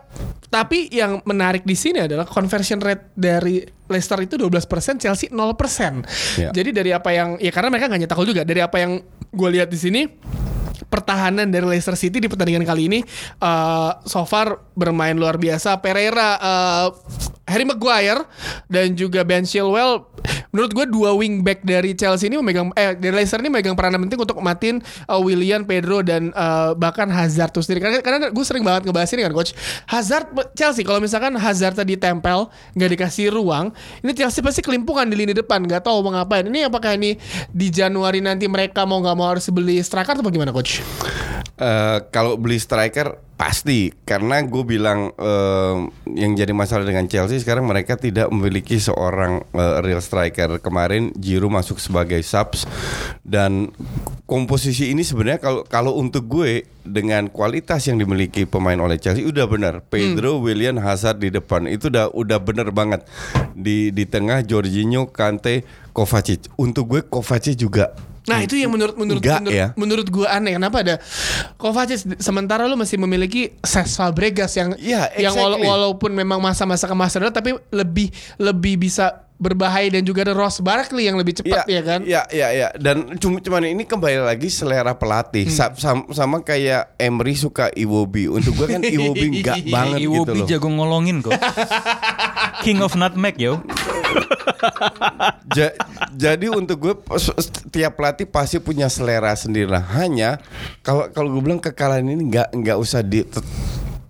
[0.54, 5.34] tapi yang menarik di sini adalah conversion rate dari Leicester itu 12% Chelsea 0%
[6.38, 6.50] Iya.
[6.54, 9.02] jadi dari apa yang ya karena mereka nggak nyetak gol juga dari apa yang
[9.34, 10.02] gue lihat di sini
[10.88, 13.00] pertahanan dari Leicester City di pertandingan kali ini
[13.40, 15.80] eh, so far bermain luar biasa.
[15.80, 16.88] Pereira, eh,
[17.44, 18.24] Harry Maguire
[18.72, 20.14] dan juga Ben Chilwell
[20.54, 24.22] menurut gue dua wingback dari Chelsea ini memegang eh dari Leicester ini memegang peranan penting
[24.22, 27.84] untuk matiin eh, William, Pedro dan eh, bahkan Hazard tuh sendiri.
[27.84, 29.52] Karena, karena gue sering banget ngebahas ini kan coach.
[29.90, 33.74] Hazard Chelsea kalau misalkan Hazard tadi tempel nggak dikasih ruang,
[34.06, 36.46] ini Chelsea pasti kelimpungan di lini depan nggak tahu mau ngapain.
[36.46, 37.18] Ini apakah ini
[37.50, 40.83] di Januari nanti mereka mau nggak mau harus beli striker atau bagaimana coach?
[41.54, 43.94] Eh, kalau beli striker pasti.
[44.04, 45.76] Karena gue bilang eh,
[46.18, 50.58] yang jadi masalah dengan Chelsea sekarang mereka tidak memiliki seorang eh, real striker.
[50.58, 52.66] Kemarin Giroud masuk sebagai subs.
[53.22, 53.70] Dan
[54.26, 59.46] komposisi ini sebenarnya kalau kalau untuk gue dengan kualitas yang dimiliki pemain oleh Chelsea udah
[59.46, 59.86] benar.
[59.86, 63.06] Pedro, William, Hazard di depan itu udah udah bener banget.
[63.54, 65.62] Di di tengah Jorginho, Kante,
[65.94, 66.50] Kovacic.
[66.58, 67.94] Untuk gue Kovacic juga
[68.24, 69.68] Nah itu yang menurut menurut Enggak, menurut, ya.
[69.76, 70.96] menurut gue aneh kenapa ada
[71.56, 75.68] Kovacic sementara lu masih memiliki Cesc Fabregas yang Iya, yang wala- exactly.
[75.68, 78.08] walaupun memang masa-masa kemasan tapi lebih
[78.38, 82.00] lebih bisa berbahaya dan juga ada Ross Barkley yang lebih cepat ya, kan?
[82.02, 82.68] Iya, iya, iya.
[82.74, 85.44] Dan cuma cuman ini kembali lagi selera pelatih.
[85.44, 85.52] Hmm.
[85.52, 88.32] Sa- sam- sama kayak Emery suka Iwobi.
[88.32, 90.48] Untuk gue kan Iwobi enggak banget gitu Iwobi loh.
[90.48, 91.36] jago ngolongin kok.
[92.64, 93.60] King of nutmeg yo.
[95.58, 95.76] Ja-
[96.14, 97.34] jadi untuk gue pos-
[97.70, 99.84] tiap pelatih pasti punya selera sendiri lah.
[99.98, 100.42] Hanya
[100.82, 103.22] kalau kalau gue bilang kekalahan ini nggak nggak usah di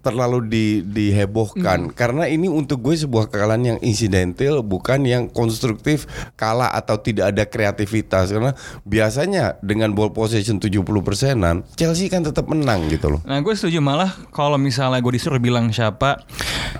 [0.03, 1.89] terlalu di dihebohkan.
[1.95, 7.47] Karena ini untuk gue sebuah kekalahan yang insidental bukan yang konstruktif kalah atau tidak ada
[7.47, 8.35] kreativitas.
[8.35, 8.51] Karena
[8.83, 13.21] biasanya dengan ball possession 70 persenan Chelsea kan tetap menang gitu loh.
[13.23, 13.79] Nah gue setuju.
[13.79, 16.19] Malah kalau misalnya gue disuruh bilang siapa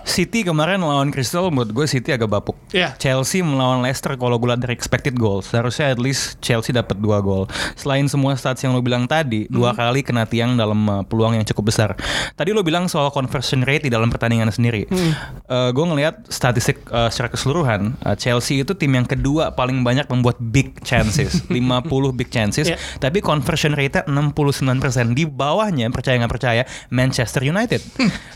[0.04, 2.60] City kemarin melawan Crystal menurut gue City agak bapuk.
[2.76, 3.00] Iya.
[3.00, 7.24] Chelsea melawan Leicester kalau gue lihat dari expected goals Seharusnya at least Chelsea dapat dua
[7.24, 7.48] gol.
[7.80, 11.46] Selain semua stats yang lo bilang tadi Dua kali kena tiang dalam uh, peluang yang
[11.46, 11.90] cukup besar.
[12.34, 14.90] Tadi lo bilang soal conversion rate di dalam pertandingan sendiri
[15.48, 20.42] gue ngelihat statistik uh, secara keseluruhan uh, Chelsea itu tim yang kedua paling banyak membuat
[20.42, 21.62] big chances 50
[22.12, 22.80] big chances Iya.
[22.98, 24.64] tapi conversion rate-nya 69%
[25.12, 27.84] di bawahnya percaya nggak percaya Manchester United.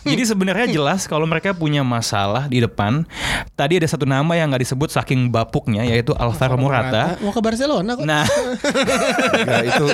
[0.03, 3.07] Jadi sebenarnya jelas kalau mereka punya masalah di depan.
[3.53, 7.15] Tadi ada satu nama yang nggak disebut saking bapuknya yaitu Alvaro Morata.
[7.17, 8.03] Mau ke Barcelona kok.
[8.03, 8.27] Nah,
[9.47, 9.85] Ya, itu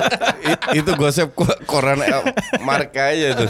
[0.74, 2.10] itu gosip ko- koran eh,
[2.60, 3.46] marka aja itu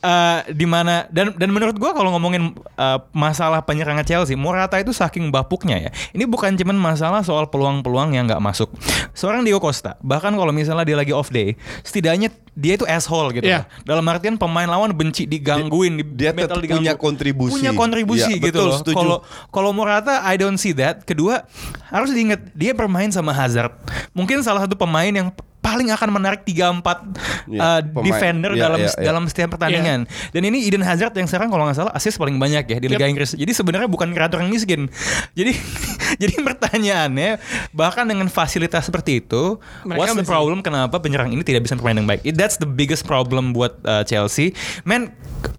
[0.00, 4.94] eh, di gimana dan dan menurut gua kalau ngomongin uh, masalah penyerangan Chelsea, Morata itu
[4.94, 5.90] saking bapuknya ya.
[6.14, 8.70] Ini bukan cuman masalah soal peluang-peluang yang nggak masuk.
[9.10, 13.50] Seorang Diego Costa, bahkan kalau misalnya dia lagi off day, setidaknya dia itu asshole gitu.
[13.50, 13.66] Iya.
[13.82, 17.52] Dalam artian pemain lawan benci digangguin, Dia- dia metal tetap punya kontribusi.
[17.58, 18.78] Punya kontribusi Iya, gitu betul, loh.
[18.86, 19.18] Kalau
[19.50, 21.02] kalau Morata I don't see that.
[21.02, 21.42] Kedua,
[21.90, 23.74] harus diingat dia bermain sama Hazard.
[24.14, 28.78] Mungkin salah satu pemain yang paling akan menarik 3 4 Iya, uh, defender Iya, dalam
[28.80, 29.06] iya, iya.
[29.06, 30.08] dalam setiap pertandingan.
[30.32, 33.04] Dan ini Eden Hazard yang sekarang kalau nggak salah assist paling banyak ya di Liga
[33.04, 33.12] Yep.
[33.12, 33.30] Inggris.
[33.36, 34.88] Jadi sebenarnya bukan kreator yang miskin.
[35.32, 35.52] Jadi
[36.22, 37.30] jadi pertanyaannya
[37.70, 41.94] bahkan dengan fasilitas seperti itu, Mereka what's the problem kenapa penyerang ini tidak bisa bermain
[41.94, 42.24] dengan baik?
[42.24, 44.56] It- That's the biggest problem buat uh, Chelsea.
[44.82, 45.12] Man,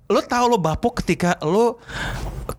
[0.10, 1.78] lo tahu lo bapuk ketika lo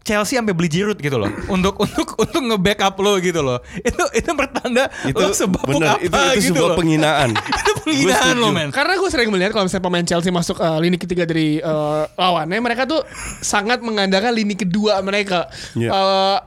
[0.00, 3.60] Chelsea sampai beli Giroud gitu loh untuk untuk untuk nge-backup lo gitu loh.
[3.84, 6.78] Itu itu pertanda itu lo sebapuk bener, apa itu itu gitu sebuah loh.
[6.80, 7.30] penghinaan.
[7.60, 8.68] itu penghinaan lo men.
[8.72, 12.58] Karena gue sering melihat kalau misalnya pemain Chelsea masuk eh, lini ketiga dari eh, lawannya,
[12.58, 13.04] mereka tuh
[13.44, 15.52] sangat mengandalkan lini kedua mereka.
[15.76, 15.90] Iya.
[15.90, 16.38] Eh,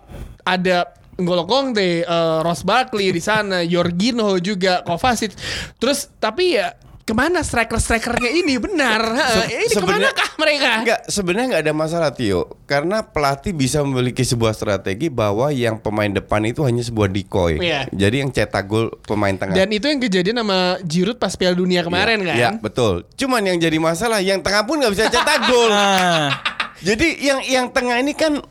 [0.45, 0.77] ada
[1.15, 5.31] N'Golo Conte, eh, Ross Barkley di sana, Jorginho juga, Kovacic.
[5.79, 8.97] Terus tapi ya ke mana striker-strikernya ini benar?
[9.05, 10.71] Se- ini sebenarnya- ke mana kah mereka?
[10.81, 16.09] Enggak, sebenarnya nggak ada masalah Tio, karena pelatih bisa memiliki sebuah strategi bahwa yang pemain
[16.09, 17.61] depan itu hanya sebuah decoy.
[17.61, 17.85] Iya.
[17.93, 19.53] Jadi yang cetak gol pemain tengah.
[19.53, 22.35] Dan itu yang kejadian sama Giroud pas Piala Dunia kemarin Iya, kan?
[22.35, 23.05] Iya, betul.
[23.13, 25.69] Cuman yang jadi masalah yang tengah pun nggak bisa cetak gol.
[25.77, 26.33] Ah.
[26.81, 28.41] Jadi yang yang tengah ini kan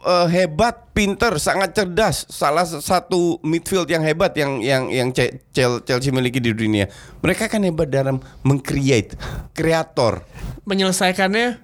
[0.00, 2.24] eh, hebat, pinter, sangat cerdas.
[2.26, 5.08] Salah satu midfield yang hebat yang yang yang
[5.84, 6.88] Chelsea miliki di dunia.
[7.20, 9.12] Mereka kan hebat dalam mengcreate,
[9.52, 10.24] kreator.
[10.64, 11.60] Menyelesaikannya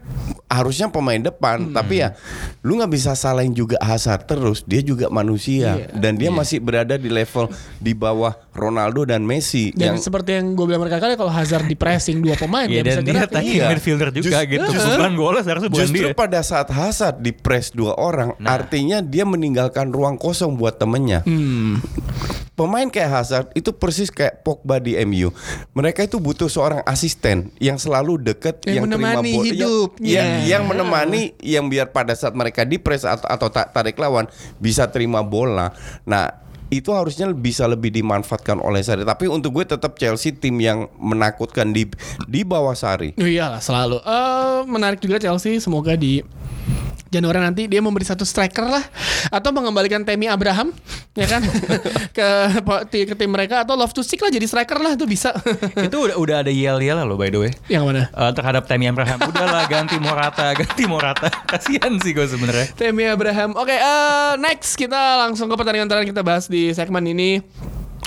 [0.47, 2.13] Harusnya pemain depan, tapi ya
[2.61, 4.61] lu nggak bisa salahin juga Hazard terus.
[4.63, 5.97] Dia juga manusia Iya.
[5.97, 7.49] dan dia masih berada di level
[7.81, 11.73] di bawah Ronaldo dan Messi dan yang seperti yang gue bilang berkali-kali kalau Hazard di
[11.73, 13.31] pressing dua pemain Iya dia bisa dan dia gerak.
[13.41, 13.65] Iya.
[13.73, 14.69] midfielder juga Just- gitu.
[14.69, 16.13] Bukan bukan Justru dia.
[16.13, 21.23] pada saat Hazard di press dua orang, artinya dia meninggalkan ruang kosong buat temennya.
[21.23, 21.79] Hmm.
[22.53, 25.31] Pemain kayak Hazard itu persis kayak Pogba di MU.
[25.73, 30.11] Mereka itu butuh seorang asisten yang selalu deket, Yang menemani bola- yang- hidupnya.
[30.13, 34.27] yang, yang menemani, yang biar pada saat mereka di press atau, atau ta- tarik lawan
[34.59, 35.71] bisa terima bola.
[36.03, 39.07] Nah itu harusnya bisa lebih dimanfaatkan oleh Sari.
[39.07, 41.87] Tapi untuk gue tetap Chelsea tim yang menakutkan di
[42.27, 43.15] di bawah Sari.
[43.15, 43.97] Iyalah selalu.
[43.99, 46.21] Eh menarik juga Chelsea semoga di
[47.13, 48.81] Januari nanti dia memberi satu striker lah
[49.29, 50.73] atau mengembalikan Temi Abraham
[51.13, 51.45] ya kan
[52.17, 52.29] ke
[53.05, 55.37] ke tim mereka atau Love to Stick lah jadi striker lah itu bisa.
[55.87, 57.53] itu udah udah ada yel-yel loh by the way.
[57.69, 58.09] yang mana?
[58.09, 63.53] Eh, terhadap Tammy Abraham udahlah ganti Morata ganti Morata kasihan sih gue sebenarnya Temi Abraham.
[63.61, 67.45] Oke, eh, next kita langsung ke pertandingan terakhir kita bahas di segmen ini.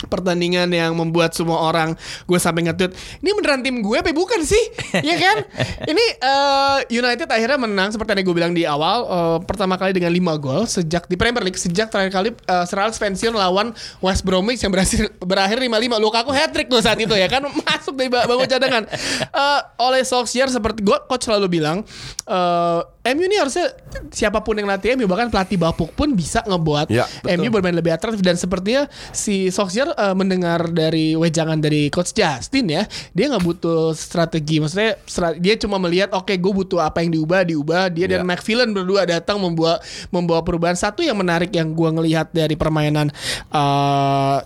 [0.05, 4.59] Pertandingan yang membuat semua orang gue sampai nge-tweet Ini beneran tim gue apa bukan sih?
[4.99, 5.37] Iya kan?
[5.91, 10.11] Ini eh, United akhirnya menang Seperti yang gue bilang di awal eh, Pertama kali dengan
[10.11, 14.23] 5 gol Sejak di Premier League Sejak terakhir kali uh, Sir Alex pensiun lawan West
[14.23, 18.45] Bromwich Yang berhasil berakhir 5-5 Lukaku hat-trick tuh saat itu ya kan Masuk dari bangku
[18.45, 18.83] cadangan
[19.25, 21.83] Eh, Oleh Solskjaer seperti gue Coach selalu bilang
[22.25, 23.69] eh, MU ini harusnya
[24.09, 27.37] siapa pun yang latih MU bahkan pelatih bapuk pun bisa ngebuat Ya, betul.
[27.37, 32.71] MU bermain lebih atraktif dan sepertinya si Solskjaer eh, mendengar dari wejangan dari coach Justin
[32.71, 34.57] ya dia nggak butuh strategi.
[34.57, 37.83] Maksudnya stra- dia cuma melihat oke gue butuh apa yang diubah diubah.
[37.93, 38.25] Dia dan Ya.
[38.25, 39.77] McPhillan berdua datang membawa
[40.09, 40.73] membawa perubahan.
[40.73, 43.11] Satu yang menarik yang gua ngelihat dari permainan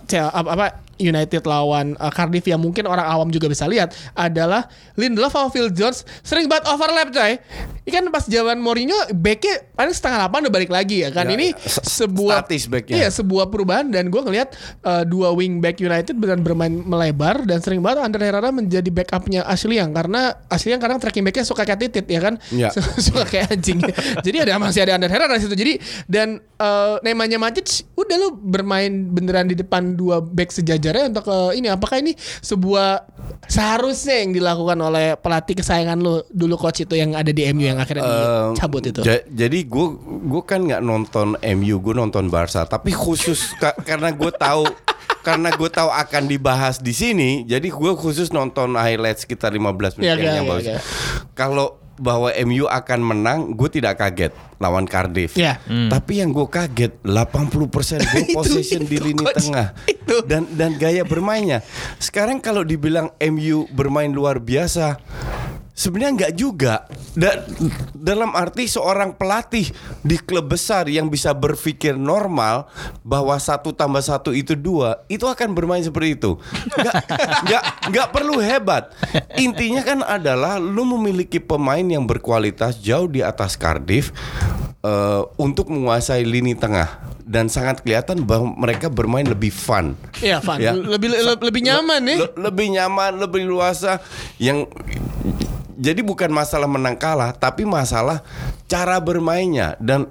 [0.06, 0.66] Chel- apa, apa
[1.00, 5.72] United lawan uh, Cardiff yang mungkin orang awam juga bisa lihat adalah Lindelof sama Phil
[5.72, 7.40] Jones sering banget overlap coy.
[7.80, 11.24] Ini kan pas zaman Mourinho backnya paling setengah delapan udah balik lagi ya kan.
[11.26, 11.80] Ya, ini ya.
[11.80, 12.44] Sebuah.
[13.00, 14.52] Iya, sebuah perubahan dan gue ngelihat
[14.84, 19.42] uh, dua wing back United benar bermain melebar dan sering banget Ander Herrera menjadi backupnya
[19.48, 22.68] Ashley Young karena Ashley Young kadang tracking backnya suka kayak titit ya kan Iya.
[23.06, 23.80] suka kayak anjing
[24.20, 25.78] jadi ada masih ada Ander Herrera di situ jadi
[26.10, 30.52] dan uh, namanya Matic udah lu bermain beneran di depan dua back
[30.92, 33.06] sejajarnya untuk uh, ini apakah ini sebuah
[33.46, 37.78] seharusnya yang dilakukan oleh pelatih kesayangan lu dulu coach itu yang ada di MU yang
[37.78, 39.86] akhirnya Em, dicabut itu ja- jadi gue
[40.26, 42.62] gue kan nggak nonton MU, gue nonton Barca.
[42.62, 44.66] Tapi khusus ka- karena gue tahu
[45.26, 50.06] karena gue tahu akan dibahas di sini, jadi gue khusus nonton highlights sekitar 15 menit
[50.06, 50.66] Iya, yang, iya, yang iya, bagus.
[50.66, 50.78] iya.
[51.32, 55.36] Kalau bahwa MU akan menang, gue tidak kaget lawan Cardiff.
[55.36, 55.60] Iya.
[55.66, 59.46] Tapi yang gue kaget 80% ball Itu, possession di lini coach.
[59.46, 60.24] tengah Itu.
[60.24, 61.60] dan dan gaya bermainnya.
[62.00, 64.96] Sekarang kalau dibilang MU bermain luar biasa,
[65.80, 66.84] Sebenarnya nggak juga.
[67.16, 67.40] Da-
[67.96, 69.72] dalam arti seorang pelatih
[70.04, 72.68] di klub besar yang bisa berpikir normal
[73.00, 76.36] bahwa satu tambah satu itu dua, itu akan bermain seperti itu.
[76.76, 76.94] Nggak
[77.48, 78.92] nggak nggak perlu hebat.
[79.34, 84.12] Intinya kan adalah lu memiliki pemain yang berkualitas jauh di atas Cardiff
[84.84, 89.94] eh, untuk menguasai lini tengah dan sangat kelihatan bahwa mereka bermain lebih fun.
[90.18, 90.58] Iya, Van.
[90.58, 90.74] Ya.
[90.74, 92.18] Lebih le- lebih nyaman nih.
[92.20, 94.02] Le- lebih nyaman, lebih luasa.
[94.36, 94.66] Yang
[95.80, 98.20] jadi bukan masalah menang kalah, tapi masalah
[98.68, 100.04] cara bermainnya dan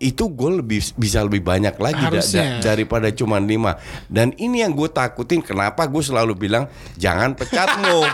[0.00, 3.76] itu gol lebih bisa lebih banyak lagi da- da- daripada cuma lima.
[4.08, 5.44] Dan ini yang gue takutin.
[5.44, 8.08] Kenapa gue selalu bilang jangan pecat Mo.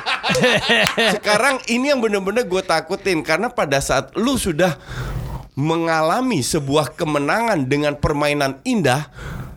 [1.14, 4.74] Sekarang ini yang bener-bener gue takutin karena pada saat lu sudah
[5.54, 9.08] mengalami sebuah kemenangan dengan permainan indah,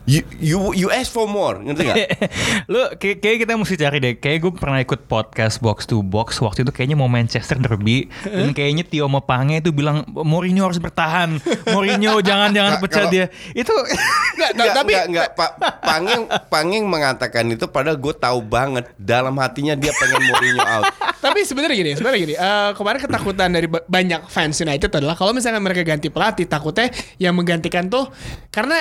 [0.09, 1.97] you you, you ask for more, ngerti nggak?
[2.71, 4.13] Lu kayak, kayak kita mesti cari deh.
[4.15, 8.49] Kayak gue pernah ikut podcast box to box waktu itu kayaknya mau Manchester Derby dan
[8.51, 11.37] kayaknya Tio Mapange itu bilang Mourinho harus bertahan.
[11.67, 13.25] Mourinho jangan jangan pecat kalau- dia.
[13.53, 13.69] Itu
[14.39, 15.27] Nggak, Nggak, tapi nggak, nggak.
[15.35, 20.89] Pak Panging Panging mengatakan itu padahal gue tahu banget dalam hatinya dia pengen Mourinho out.
[21.19, 22.33] tapi sebenarnya gini, sebenarnya gini.
[22.33, 26.87] eh, kemarin ketakutan dari ba- banyak fans United adalah kalau misalnya mereka ganti pelatih, takutnya
[27.17, 28.07] yang menggantikan tuh
[28.47, 28.79] karena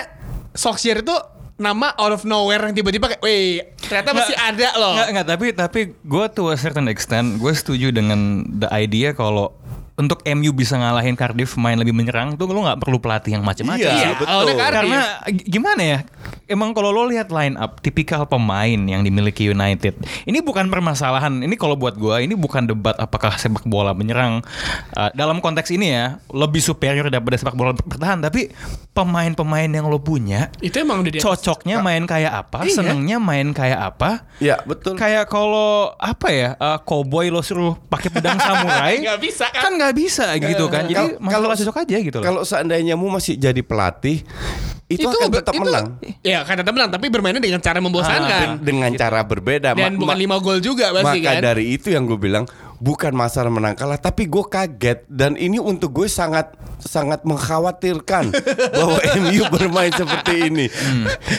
[0.54, 1.16] Solskjaer itu
[1.58, 4.94] nama out of nowhere yang tiba-tiba kayak, wih ternyata masih ada loh.
[4.94, 9.50] Nggak, nggak, tapi tapi gue to a certain extent gue setuju dengan the idea kalau
[9.98, 13.82] untuk MU bisa ngalahin Cardiff main lebih menyerang tuh lu nggak perlu pelatih yang macam-macam.
[13.82, 14.46] Iya, Iya, betul.
[14.54, 15.98] Karena gimana ya?
[16.46, 19.98] Emang kalau lo lihat line up tipikal pemain yang dimiliki United.
[20.24, 21.42] Ini bukan permasalahan.
[21.42, 24.40] Ini kalau buat gua ini bukan debat apakah sepak bola menyerang
[24.90, 28.48] Uh, dalam konteks ini ya lebih superior daripada sepak bola bertahan, tapi
[28.92, 31.22] pemain-pemain yang lo punya itu emang udah dia.
[31.22, 32.74] cocoknya main kayak apa, Iya.
[32.74, 34.26] senengnya main kayak apa.
[34.38, 34.96] Ya betul.
[34.96, 39.62] Kayak kalau apa ya, uh, cowboy lo suruh pakai pedang samurai, Nggak bisa, kan?
[39.62, 40.84] kan nggak bisa gitu kan.
[40.86, 42.24] Jadi Kal- masalah cocok aja gitu loh.
[42.24, 44.22] Kalau seandainya mu masih jadi pelatih,
[44.88, 45.86] itu, akan be- tetap itu- menang.
[46.20, 48.58] Ya kan tetap menang, tapi bermainnya dengan cara membosankan.
[48.58, 49.72] Den- dengan cara berbeda.
[49.72, 51.42] Dan Ma- bukan ma- lima gol juga pasti Maka kan.
[51.44, 52.48] dari itu yang gue bilang
[52.78, 58.30] bukan masalah menang kalah, tapi gue kaget dan ini untuk gue sangat sangat mengkhawatirkan
[58.78, 60.66] bahwa MU bermain seperti ini.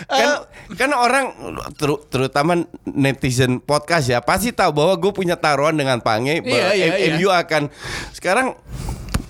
[0.05, 1.25] Kan karena orang
[1.73, 2.53] teru- terutama
[2.85, 6.99] netizen podcast ya pasti tahu bahwa gue punya taruhan dengan Pange bahwa Iya, iya, M-
[6.99, 7.09] iya.
[7.15, 7.63] MU akan
[8.11, 8.53] sekarang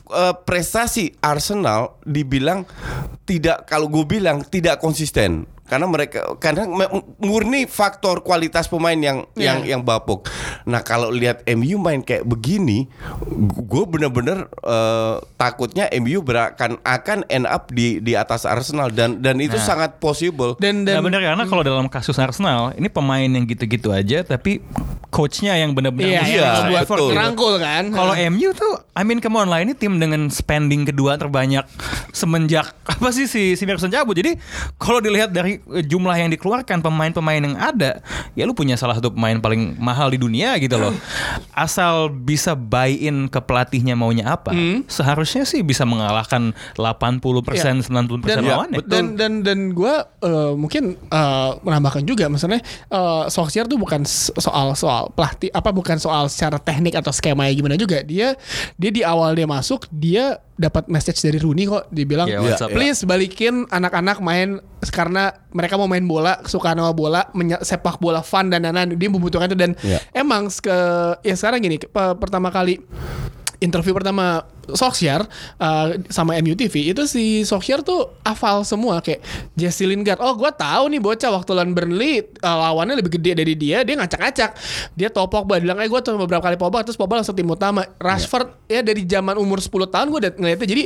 [0.10, 2.66] eh, prestasi Arsenal dibilang
[3.24, 6.66] tidak kalau gue bilang tidak konsisten karena mereka karena
[7.22, 9.46] murni faktor kualitas pemain yang Iya.
[9.46, 10.26] yang yang bapuk.
[10.66, 12.90] Nah kalau lihat MU main kayak begini,
[13.62, 19.38] gue bener-bener eh, takutnya MU akan akan end up di di atas Arsenal dan dan
[19.38, 19.64] itu Nah.
[19.64, 20.58] sangat possible.
[20.58, 24.64] Dan Nah dan bener karena kalau dalam kasus Arsenal ini pemain yang gitu-gitu aja tapi
[25.10, 27.60] coachnya yang benar-benar Iya, mesti iya, extra betul.
[27.60, 27.84] kan.
[27.90, 31.66] Kalau MU tuh, I mean come on lah ini tim dengan spending kedua terbanyak
[32.12, 34.16] semenjak apa sih si si Ferguson cabut.
[34.16, 34.38] Jadi
[34.76, 38.00] kalau dilihat dari eh, jumlah yang dikeluarkan pemain-pemain yang ada,
[38.34, 40.96] ya lu punya salah satu pemain paling mahal di dunia gitu loh.
[41.56, 44.82] Asal bisa buy in ke pelatihnya maunya apa, Hmm.
[44.86, 48.80] seharusnya sih bisa mengalahkan 80% 90% dan lawannya.
[48.86, 49.94] dan dan dan gue
[50.56, 56.28] mungkin eh, menambahkan juga maksudnya uh, Solskjaer tuh bukan soal soal pelatih apa bukan soal
[56.28, 58.36] secara teknik atau skema ya gimana juga dia
[58.76, 62.68] dia di awal dia masuk dia dapat message dari Rooney kok dibilang Ya, what's up?
[62.70, 64.60] please balikin anak-anak main
[64.92, 67.26] karena mereka mau main bola suka sama bola
[67.60, 69.98] sepak bola fun dan lain-lain dia membutuhkan itu dan Ya.
[70.14, 70.78] emang ke
[71.22, 72.78] ya sekarang gini pe- pertama kali
[73.58, 75.24] interview pertama Solskjaer
[75.58, 79.22] uh, sama MU TV itu si Solskjaer tuh hafal semua kayak
[79.54, 80.18] Jesse Lingard.
[80.20, 83.96] Oh, gua tahu nih bocah waktu lawan Burnley uh, lawannya lebih gede dari dia, dia
[83.96, 84.52] ngacak-ngacak.
[84.98, 87.86] Dia tau Pogba bilang, "Eh, gua tuh beberapa kali Pogba terus Pogba langsung tim utama."
[88.02, 90.68] Rashford ya dari zaman umur 10 tahun gua udah ngeliatnya.
[90.68, 90.84] Jadi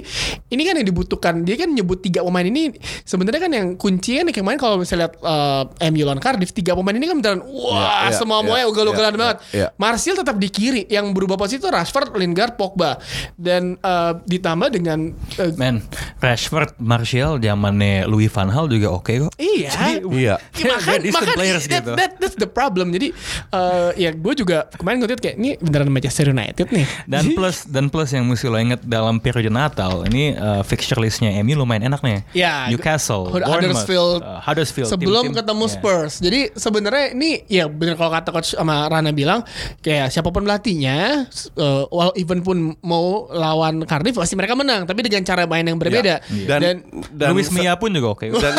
[0.51, 1.33] ini kan yang dibutuhkan.
[1.47, 5.13] Dia kan nyebut tiga pemain ini sebenarnya kan yang kuncinya nih kemarin kalau misalnya lihat
[5.23, 9.13] uh, MU lawan Cardiff tiga pemain ini kan beneran wah Ya, ya, semua ya, ugal-ugalan
[9.15, 9.37] ya, banget.
[9.51, 9.67] ya.
[9.75, 12.97] Martial tetap di kiri, yang berubah posisi itu Rashford, Lingard, Pogba
[13.35, 15.81] dan eh, ditambah dengan eh, Man,
[16.19, 19.31] Rashford, Martial, zamannya Louis van Gaal juga oke kok.
[19.37, 19.71] iya.
[20.03, 20.35] Iya.
[20.59, 21.91] Ya, makan, makan players that, gitu.
[21.95, 22.91] that, that's the problem.
[22.91, 23.15] Jadi
[23.49, 26.85] eh, ya gue juga kemarin ngeliat kayak ini beneran Manchester United nih.
[27.07, 31.31] Dan plus dan plus yang mesti lo inget dalam periode Natal ini uh, fixture listnya
[31.39, 32.19] MU lumayan enak nih.
[32.35, 34.89] Ya, Newcastle, Huddersfield, uh, Huddersfield.
[34.91, 35.71] sebelum tim-tim- ketemu ya.
[35.71, 36.13] Spurs.
[36.19, 39.47] Jadi sebenarnya ini ya bener kalau kata coach sama Rana bilang
[39.79, 44.99] kayak siapa pun pelatihnya, uh, well even pun mau lawan Cardiff pasti mereka menang, tapi
[45.01, 46.19] dengan cara main yang berbeda.
[46.43, 46.75] Dan- Dan,
[47.11, 48.27] dan Luis Mia pun juga oke.
[48.43, 48.53] dan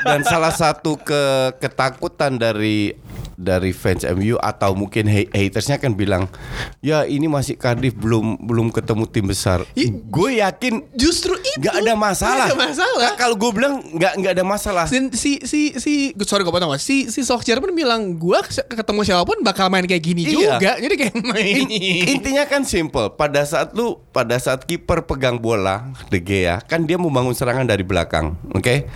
[0.00, 1.22] dan salah satu ke
[1.58, 2.92] ketakutan dari
[3.34, 6.30] dari fans MU atau mungkin ha- hatersnya kan bilang
[6.78, 9.62] ya ini masih Cardiff belum belum ketemu tim besar.
[10.06, 12.46] Gue yakin Justru itu nggak ada masalah.
[12.46, 13.02] Nggak ada masalah.
[13.02, 14.86] Nah, kalau gue bilang nggak nggak ada masalah.
[14.86, 19.00] Dan si si si sorry gue potong si si Solskjaer pun bilang gua ke- ketemu
[19.02, 20.32] siapa pun bakal main kayak gini Iya.
[20.56, 20.70] juga.
[20.76, 21.54] Jadi kayak main.
[21.60, 21.70] In-
[22.14, 23.12] intinya kan simple.
[23.12, 27.82] Pada saat lu pada saat kiper pegang bola De Gea kan dia membangun serangan dari
[27.82, 28.86] belakang, oke?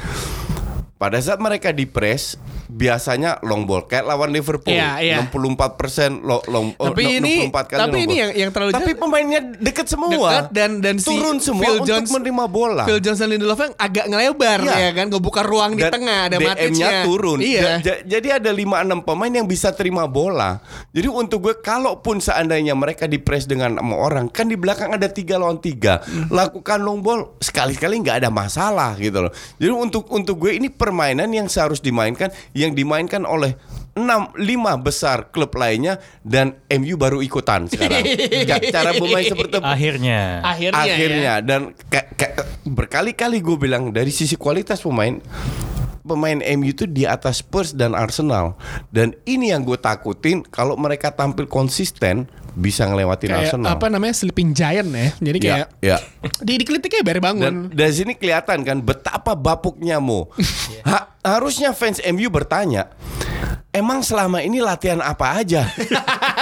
[0.95, 2.35] Pada saat mereka di press
[2.69, 5.17] biasanya long ball kayak lawan Liverpool Iya, iya.
[5.25, 8.71] 64% lo- long oh, Tapi no- ini- 64 kali tapi long ini yang- yang terlalu
[8.71, 10.13] Tapi pemainnya deket semua.
[10.13, 12.85] Dekat dan dan si turun semua Phil untuk Jones, menerima bola.
[12.85, 14.77] Phil Jones dan Lindelof yang agak ngelebar Iya.
[14.79, 17.39] ya kan, ngebuka ruang di Dan tengah ada DM-nya turun.
[17.41, 17.61] Iya.
[17.61, 20.61] Ja- ja- jadi ada 5 6 pemain yang bisa terima bola.
[20.93, 25.09] Jadi untuk gue kalaupun seandainya mereka di press dengan sama orang, kan di belakang ada
[25.09, 26.05] tiga lawan tiga.
[26.05, 26.29] Hmm.
[26.29, 29.33] Lakukan long ball sekali-kali nggak ada masalah gitu loh.
[29.57, 32.29] Jadi untuk untuk gue ini permainan yang seharus dimainkan
[32.59, 33.55] yang dimainkan oleh
[33.99, 38.03] 6 5 besar klub lainnya dan MU baru ikutan sekarang.
[38.51, 40.39] Ca- Cara bermain seperti Akhirnya.
[40.43, 40.95] Akhirnya, ya.
[40.95, 45.19] akhirnya dan ka- ka- berkali-kali gue bilang dari sisi kualitas pemain
[46.01, 48.55] pemain MU itu di atas Spurs dan Arsenal
[48.89, 53.71] dan ini yang gue takutin kalau mereka tampil konsisten bisa ngelewatin kayak Arsenal.
[53.71, 55.09] apa namanya sleeping giant ya.
[55.23, 55.97] Jadi Ya, kayak ya.
[56.43, 57.43] di dikritiknya baru bangun.
[57.45, 60.27] Dan dari sini kelihatan kan betapa bapuknya Mo.
[60.83, 62.91] Ha- harusnya fans MU bertanya,
[63.71, 65.71] emang selama ini latihan apa aja?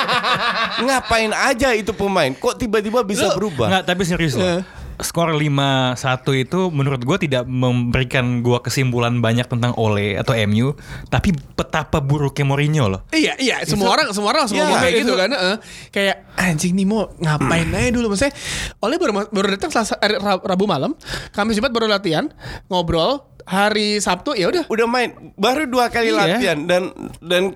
[0.87, 2.31] Ngapain aja itu pemain?
[2.31, 3.69] Kok tiba-tiba bisa berubah?
[3.69, 4.61] Nggak, tapi serius loh.
[4.99, 5.97] Skor 5-1
[6.37, 10.73] itu menurut gue tidak memberikan gue kesimpulan banyak tentang Ole atau MU,
[11.07, 13.01] tapi betapa buruknya Mourinho loh.
[13.09, 15.57] Iya iya semua orang semua orang langsung Iya, ngomong kayak itu- gitu kan eh.
[15.91, 18.33] kayak anjing nih mau ngapain aja dulu maksudnya
[18.79, 20.93] oleh baru baru datang Selasa eh, Ra- Rabu malam
[21.31, 22.29] Kamis Jumat baru latihan
[22.67, 26.19] ngobrol hari Sabtu ya udah udah main baru dua kali Iya.
[26.19, 26.83] latihan dan
[27.21, 27.55] dan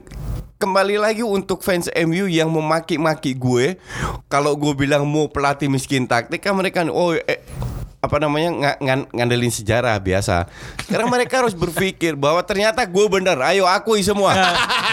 [0.60, 3.80] kembali lagi untuk fans MU yang memaki-maki gue
[4.28, 7.40] kalau gue bilang mau pelatih miskin taktik kan mereka oh eh,
[8.00, 10.48] apa namanya nga- ngan- ngandelin sejarah biasa.
[10.88, 13.36] Sekarang mereka harus berpikir bahwa ternyata gue bener.
[13.44, 14.32] Ayo akui semua.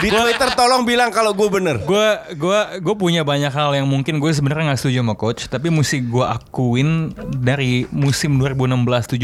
[0.03, 1.79] Di Twitter tolong bilang kalau gue bener.
[1.87, 5.71] Gue gua gue punya banyak hal yang mungkin gue sebenarnya nggak setuju sama coach, tapi
[5.71, 9.23] mesti gue akuin dari musim 2016-17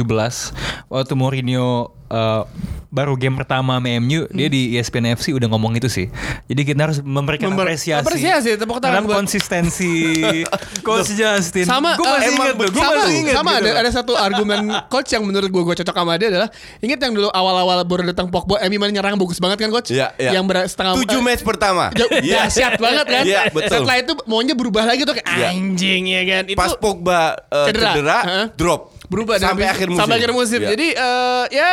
[0.87, 2.41] waktu Mourinho eh,
[2.87, 6.13] baru game pertama sama MU, dia di ESPN FC udah ngomong itu sih.
[6.45, 7.97] Jadi kita harus memberikan Member- apresiasi.
[7.99, 10.21] apresiasi, tepuk tangan terhadap buat- konsistensi
[10.85, 11.65] Coach Justin.
[11.65, 14.13] sama gue masih eh, ingat tuh, gue sama, masih ingat sama gitu ada, ada satu
[14.13, 14.59] argumen
[14.93, 18.29] coach yang menurut gue gue cocok sama dia adalah ingat yang dulu awal-awal baru datang
[18.29, 20.37] Pogba Emi main nyerang bagus banget kan coach Iya, iya.
[20.37, 21.89] yang setengah Tujuh eh, match pertama.
[22.21, 22.45] Iya.
[22.45, 23.81] dahsyat banget kan Iya, betul.
[23.81, 25.47] setelah itu maunya berubah lagi tuh kayak Iya.
[25.49, 27.89] anjing ya kan itu Pas Pogba uh, Cedera.
[27.89, 28.45] cedera, Heeh.
[28.53, 28.92] drop.
[29.13, 29.99] Berubah sampai habis- akhir musim.
[30.01, 30.59] sampai akhir musim.
[30.59, 30.69] Iya.
[30.73, 31.71] Jadi eh, ya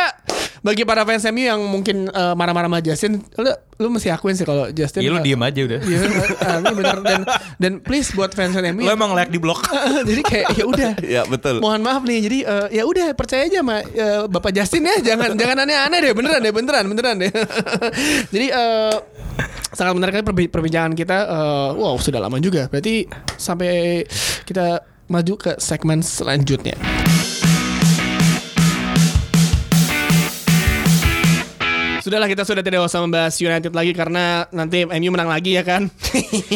[0.61, 4.45] bagi para fans MU yang mungkin eh, marah-marah sama Justin, lu lu mesti akuin sih
[4.45, 5.01] kalau Justin.
[5.01, 5.79] Ya lu diem aja udah.
[5.81, 7.21] Iya, eh, ini bener dan
[7.57, 8.85] dan please buat fans MU.
[8.85, 9.65] Lo emang layak di blok.
[10.07, 10.91] jadi kayak ya udah.
[11.11, 11.59] Iya, betul.
[11.59, 12.19] Mohon maaf nih.
[12.21, 14.95] Jadi eh, ya udah percaya aja sama eh, Bapak Justin ya.
[15.03, 16.13] Jangan jangan aneh-aneh deh.
[16.13, 17.31] Beneran deh, beneran, beneran deh.
[18.33, 18.93] jadi eh
[19.73, 21.17] sangat menarik perbi- perbincangan kita.
[21.25, 22.69] eh, wow, sudah lama juga.
[22.69, 24.05] Berarti sampai
[24.45, 27.00] kita maju ke segmen selanjutnya.
[32.01, 35.85] Sudahlah kita sudah tidak usah membahas United lagi karena nanti MU menang lagi ya kan.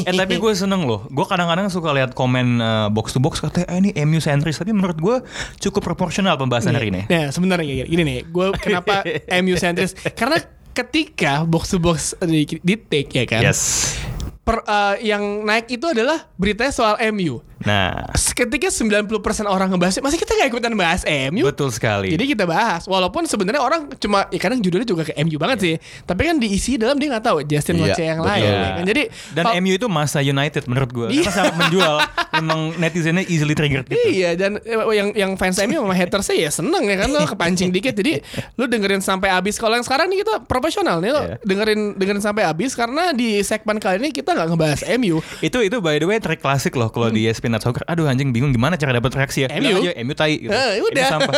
[0.01, 1.05] eh tapi gue seneng loh.
[1.07, 4.57] Gue kadang-kadang suka lihat komen eh, box to box katanya eh, ini MU sentris.
[4.57, 5.15] Tapi menurut gue
[5.59, 7.05] cukup proporsional pembahasan hari ini.
[7.05, 9.05] Nah, sebenarnya gini, gini nih, gue kenapa
[9.39, 9.93] MU sentris?
[10.11, 10.41] Karena
[10.71, 13.93] ketika box to box di, di take ya kan, Yes.
[14.41, 17.39] per, eh, yang naik itu adalah beritanya soal MU.
[17.65, 18.05] Nah,
[18.35, 19.09] Ketika 90%
[19.43, 21.01] orang ngebahas, masih kita gak ikutan bahas
[21.31, 21.43] MU?
[21.45, 22.11] betul sekali.
[22.11, 25.75] Jadi kita bahas, walaupun sebenarnya orang cuma, ya kadang judulnya juga ke MU banget sih.
[26.03, 28.29] Tapi kan diisi dalam dia nggak tahu Justin Iya, Ngoceh yang betul.
[28.29, 28.43] lain.
[28.43, 28.83] ya kan?
[28.85, 31.23] Jadi dan MU itu masa United menurut gue Iya.
[31.23, 31.95] karena sangat menjual.
[32.35, 33.95] Memang netizennya easily triggered gitu.
[34.05, 37.71] Iya dan eh, yang yang fans MU sama hatersnya ya seneng ya kan lo kepancing
[37.71, 38.19] dikit jadi
[38.53, 41.35] lu dengerin sampai habis kalau yang sekarang nih kita profesional nih lo Iya.
[41.41, 45.79] dengerin dengerin sampai habis karena di segmen kali ini kita nggak ngebahas MU Itu itu
[45.79, 47.83] by the way trik klasik loh kalau di ESPN Soccer.
[47.85, 49.49] Aduh anjing bingung gimana cara dapat reaksi ya.
[49.55, 49.83] MU?
[49.83, 50.51] Aja MU tai gitu.
[50.51, 51.07] Eh, MU udah.
[51.07, 51.33] sampah.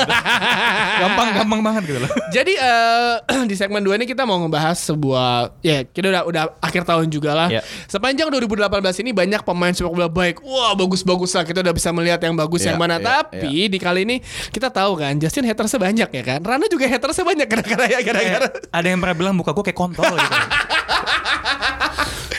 [1.01, 2.11] gampang gampang banget gitu loh.
[2.35, 3.15] Jadi eh,
[3.49, 7.33] di segmen 2 ini kita mau ngebahas sebuah ya kita udah udah akhir tahun juga
[7.35, 7.47] lah.
[7.49, 7.61] Ya.
[7.85, 8.67] Sepanjang 2018
[9.03, 10.41] ini banyak pemain sepak bola baik.
[10.41, 12.97] Wah, bagus-bagus lah kita udah bisa melihat yang bagus Ya, yang mana.
[12.97, 16.39] ya, Tapi di kali ini kita tahu kan Justin hatersnya banyak ya kan.
[16.41, 18.47] Rana juga hatersnya banyak gara-gara ya gara-gara.
[18.73, 20.35] Ada yang pernah bilang muka gue kayak kontol gitu.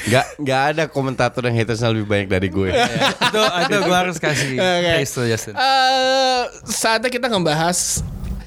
[0.08, 2.68] Nggak nggak ada komentator yang hatersnya lebih banyak dari gue.
[2.70, 4.88] itu itu gue harus kasih Oke.
[4.90, 5.54] praise to Justin.
[5.54, 8.00] Eh, saatnya kita ngebahas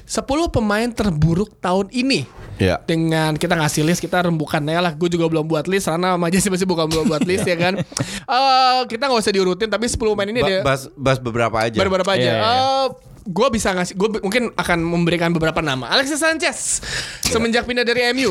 [0.04, 2.26] 10 pemain terburuk tahun ini.
[2.52, 2.78] Iya.
[2.80, 6.28] dengan kita ngasih list kita rembukan ya lah gue juga belum buat list Rana sama
[6.28, 7.74] Jesse masih bukan belum buat list ya kan
[8.22, 11.74] Eh, kita nggak usah diurutin tapi 10 pemain ini Ba- ada bahas, bahas beberapa aja.
[11.76, 12.86] beberapa aja Iya, iya.
[13.24, 16.78] gue bisa ngasih gue mungkin akan memberikan beberapa nama Alexis Sanchez
[17.24, 18.30] semenjak pindah dari MU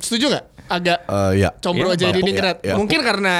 [0.00, 1.50] setuju nggak agak Eh, ya.
[1.58, 2.74] combro Iya, aja di bapuk, Ningrat ya, ya.
[2.78, 3.34] mungkin karena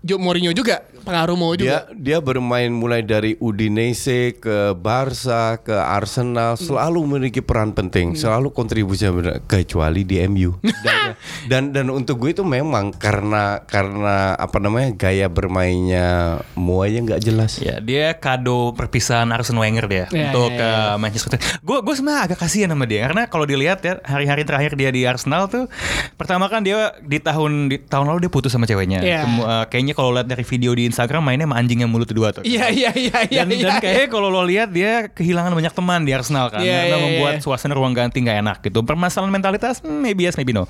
[0.00, 5.72] Jo Mourinho juga pengaruh mau Dia juga dia bermain mulai dari Udinese ke Barca ke
[5.72, 6.62] Arsenal Hmm.
[6.62, 10.56] selalu memiliki peran penting, selalu kontribusinya benar kecuali di MU.
[10.80, 11.12] Dan,
[11.46, 16.06] dan dan untuk gue itu memang karena karena apa namanya gaya bermainnya
[16.54, 17.58] muanya nggak jelas.
[17.58, 20.70] Ya, dia kado perpisahan Arsene Wenger dia Ya, untuk ya, ya.
[20.86, 21.60] uh, Manchester United.
[21.60, 25.02] Gue gue sebenarnya agak kasihan sama dia karena kalau dilihat ya hari-hari terakhir dia di
[25.02, 25.66] Arsenal tuh
[26.14, 29.02] pertama kan dia di tahun di tahun lalu dia putus sama ceweknya.
[29.02, 32.34] Kemu- uh, kayaknya kalau lihat dari video di Instagram mainnya sama anjing yang mulut dua
[32.34, 32.42] tuh.
[32.42, 33.80] iya iya iya iya dan, dan iya.
[33.80, 37.34] kayaknya kalau lo lihat dia kehilangan banyak teman di Arsenal kan Iya, karena iya, membuat
[37.38, 37.42] iya.
[37.42, 40.66] suasana ruang ganti nggak enak gitu permasalahan mentalitas hmm, maybe yes maybe no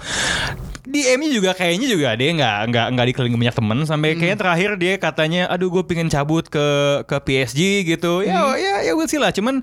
[0.83, 4.19] di MU juga kayaknya juga dia nggak nggak nggak dikelilingi banyak teman sampai Hmm.
[4.19, 6.67] kayaknya terakhir dia katanya aduh gue pingin cabut ke
[7.05, 8.23] ke PSG gitu.
[8.23, 8.57] Ya Hmm.
[8.57, 9.29] ya ya we'll see lah.
[9.31, 9.61] Cuman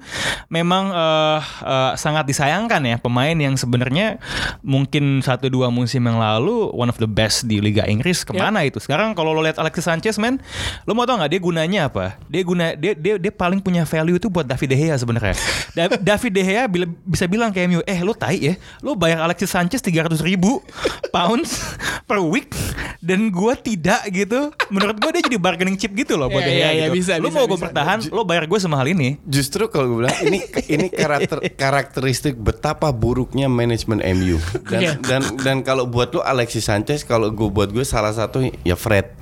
[0.48, 4.22] memang eh, eh, sangat disayangkan ya pemain yang sebenarnya
[4.62, 8.62] mungkin satu dua musim yang lalu one of the best di Liga Inggris ke mana
[8.62, 8.78] itu?
[8.78, 10.38] Sekarang kalau lo lihat Alexis Sanchez men
[10.84, 12.18] lo mau tau nggak dia gunanya apa?
[12.26, 15.36] Dia guna dia dia dia paling punya value itu buat David De Gea sebenarnya.
[15.74, 19.20] Da- David De Gea bila- bisa bilang ke MU eh lo tai ya lo bayar
[19.20, 20.62] Alexis Sanchez 300 ribu
[21.10, 22.52] pounds per week
[23.00, 26.54] dan gua tidak gitu menurut gua dia jadi bargaining chip gitu loh buat Iya, De
[26.54, 26.96] Gea iya, gitu.
[26.98, 30.18] bisa, lo bisa, mau gue bertahan lo bayar gue semahal ini Justru kalau gue bilang
[30.24, 34.92] ini ini karakter karakteristik betapa buruknya manajemen MU dan Iya.
[35.04, 39.14] dan dan kalau buat lo Alexis Sanchez kalau gue buat gue salah satu ya Fred.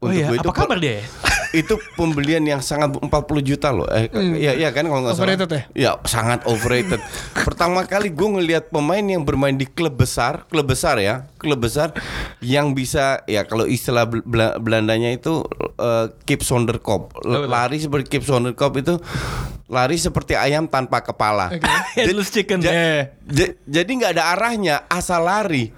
[0.00, 1.04] Oh iya, gue apa kabar dia?
[1.52, 3.10] Itu pembelian yang sangat 40
[3.42, 3.86] juta loh.
[3.86, 5.26] Eh, Iya iya kan kalau nggak salah.
[5.26, 5.62] Overrated ya?
[5.74, 7.00] Ya sangat overrated.
[7.34, 11.90] Pertama kali gue ngelihat pemain yang bermain di klub besar, klub besar ya, klub besar
[12.38, 15.42] yang bisa ya kalau istilah Bel- Bel- Belandanya itu
[15.76, 17.12] eh, keep sonder kop.
[17.20, 18.96] L- Lari seperti keep sonder kop itu
[19.66, 21.50] lari seperti ayam tanpa kepala.
[21.94, 22.58] Headless chicken.
[22.58, 23.02] Ja- Eh.
[23.28, 25.70] ja- jadi nggak ada arahnya, asal lari.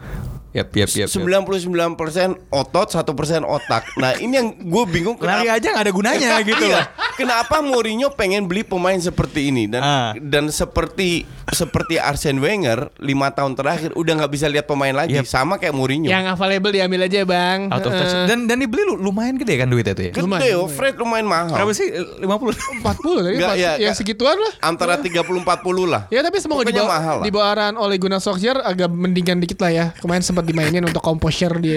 [0.53, 0.88] Yap, yap.
[0.92, 1.09] yap.
[1.09, 3.82] 99% otot, 1% otak.
[3.96, 6.84] Nah, ini yang gue bingung Lari aja nggak ada gunanya gitu loh.
[7.22, 7.28] Iya.
[7.38, 10.10] Kenapa Mourinho pengen beli pemain seperti ini dan Ah.
[10.16, 15.24] dan seperti seperti Arsene Wenger lima tahun terakhir udah nggak bisa lihat pemain lagi Yep.
[15.24, 16.08] sama kayak Mourinho.
[16.08, 18.10] yang available diambil aja bang Out of touch.
[18.10, 18.26] Heeh.
[18.26, 20.12] Dan dan dibeli lu- lumayan gede kan duitnya tuh ya.
[20.12, 21.54] Gede lumayan, oh, Fred lumayan mahal.
[21.54, 21.86] Berapa sih?
[21.86, 22.58] 50.
[22.80, 25.46] 40 tadi ya, ya, segituan lah Antara 30 40
[25.84, 26.02] lah.
[26.08, 29.70] Ya tapi semoga di bawah di bawah arahan oleh Gunnar Solskjaer agak mendingan dikit lah
[29.70, 29.86] ya.
[29.94, 31.70] Kemarin sempat dimainin untuk composure di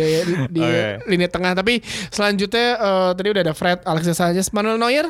[0.47, 1.05] di Oke.
[1.05, 1.53] lini tengah.
[1.53, 1.79] Tapi
[2.09, 5.07] selanjutnya eh, tadi udah ada Fred, Alexis Sanchez, Manuel Neuer.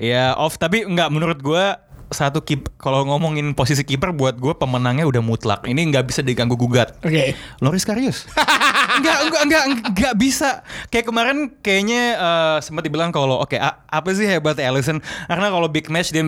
[0.00, 1.78] Ya off tapi nggak menurut gua
[2.12, 5.64] satu keep kalau ngomongin posisi kiper buat gue pemenangnya udah mutlak.
[5.66, 6.96] Ini nggak bisa diganggu gugat.
[7.02, 7.34] Oke.
[7.60, 8.28] Loris Karius.
[9.00, 10.50] enggak, enggak, enggak, enggak bisa.
[10.88, 15.00] Kayak kemarin kayaknya eh, sempat dibilang kalau oke a- apa sih hebat Alisson?
[15.26, 16.24] Karena kalau big match dia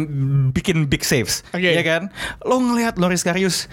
[0.52, 1.44] bikin big saves.
[1.52, 1.70] Oke.
[1.70, 2.08] Ya kan?
[2.42, 3.68] Lo ngelihat Loris Karius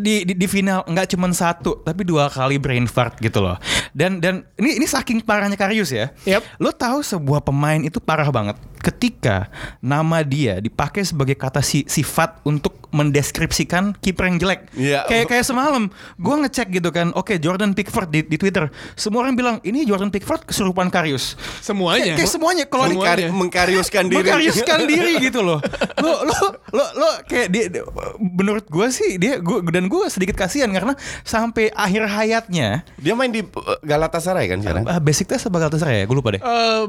[0.00, 3.56] di, di di final nggak cuma satu tapi dua kali brain fart gitu loh.
[3.92, 6.10] Dan dan ini ini saking parahnya Karius ya.
[6.24, 6.60] Yep.
[6.60, 9.46] Lo tahu sebuah pemain itu parah banget ketika
[9.78, 14.60] nama dia dipakai sebagai kata si, sifat untuk mendeskripsikan kiper yang jelek.
[14.72, 15.04] Iya.
[15.04, 17.10] Kayak kayak semalam gue ngecek gitu kan.
[17.12, 18.68] Oke, Jordan Pickford di, di Twitter.
[18.94, 21.34] Semua orang bilang ini Jordan Pickford kesurupan Karius.
[21.58, 22.12] Semuanya.
[22.12, 24.16] Kayak, kayak semuanya kalau di Mengkari- mengkariuskan diri.
[24.20, 25.58] mengkariuskan diri gitu loh.
[25.98, 26.36] Lo lo
[26.70, 27.86] lo lo kayak dia, dia-
[28.18, 33.28] menurut gue sih dia gua dan gue sedikit kasihan karena sampai akhir hayatnya Dia main
[33.28, 33.48] di uh,
[33.80, 34.84] Galatasaray kan sekarang.
[34.84, 36.04] uh, basic test apa Galatasaray ya?
[36.04, 36.40] Gue lupa deh.
[36.40, 36.84] Eh,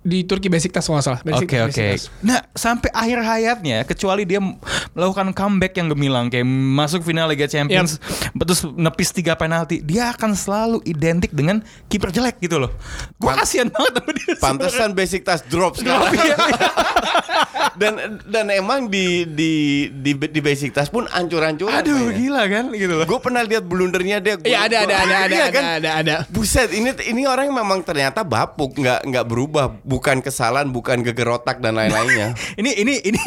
[0.00, 1.20] di Turki Besiktas kalau nggak salah.
[1.36, 1.68] Oke oke.
[1.68, 2.08] Besiktas.
[2.20, 4.40] Nah sampai akhir hayatnya kecuali dia
[4.92, 7.96] melakukan comeback yang gemilang kayak masuk final Liga Champions,
[8.36, 12.68] terus nepis tiga penalti, dia akan selalu identik dengan kiper jelek gitu loh.
[13.16, 14.32] Gue kasihan banget sama dia.
[14.36, 16.12] Pantesan basic tas drop sekarang.
[16.12, 16.36] Iya,
[17.80, 17.92] dan
[18.26, 19.52] dan emang di di
[19.88, 21.72] di, di basic tas pun ancur-ancuran.
[21.72, 22.18] Aduh mainnya.
[22.18, 23.06] gila kan gitu loh.
[23.06, 24.34] Gue pernah lihat blundernya dia.
[24.36, 26.14] gua- Iya ada ada ada ada Iya ada ada ada.
[26.28, 31.62] Buset, ini ini orang memang ternyata bapuk, nggak nggak berubah, bukan kesalahan, bukan geger otak
[31.62, 32.34] dan lain-lainnya.
[32.60, 33.22] ini ini ini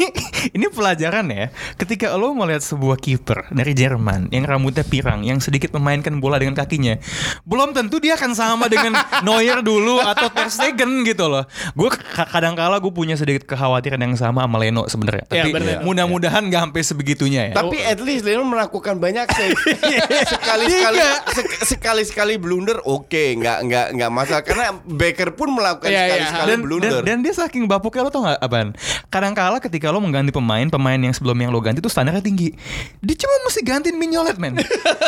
[0.52, 1.48] ini pelajaran ya.
[1.74, 6.52] Ketika lo melihat sebuah kiper dari Jerman yang rambutnya pirang, yang sedikit memainkan bola dengan
[6.54, 7.00] kakinya,
[7.42, 8.92] belum tentu dia akan sama dengan
[9.26, 11.44] Neuer dulu atau Ter Stegen gitu loh.
[11.72, 11.88] Gue
[12.28, 15.24] kadang kala gue punya sedikit kekhawatiran yang sama sama Leno sebenarnya.
[15.28, 15.76] Iya, Tapi benar.
[15.80, 17.54] mudah-mudahan nggak sampai sebegitunya ya.
[17.54, 19.56] Tapi at least Leno melakukan banyak save.
[20.34, 20.98] sekali-sekali
[21.30, 26.06] sek- sekali-sekali blunder oke, nggak nggak nggak masalah karena Baker pun melakukan Iya, iya.
[26.08, 26.90] sekali-sekali dan, blunder.
[27.00, 28.68] dan, dan dia saking bapuknya lo tau gak apaan?
[29.08, 32.50] Kadang kala ketika lo mengganti pemain, pemain yang sebelum yang lo ganti tuh standarnya tinggi.
[32.98, 34.58] Dia cuma mesti gantiin Mignolet, men.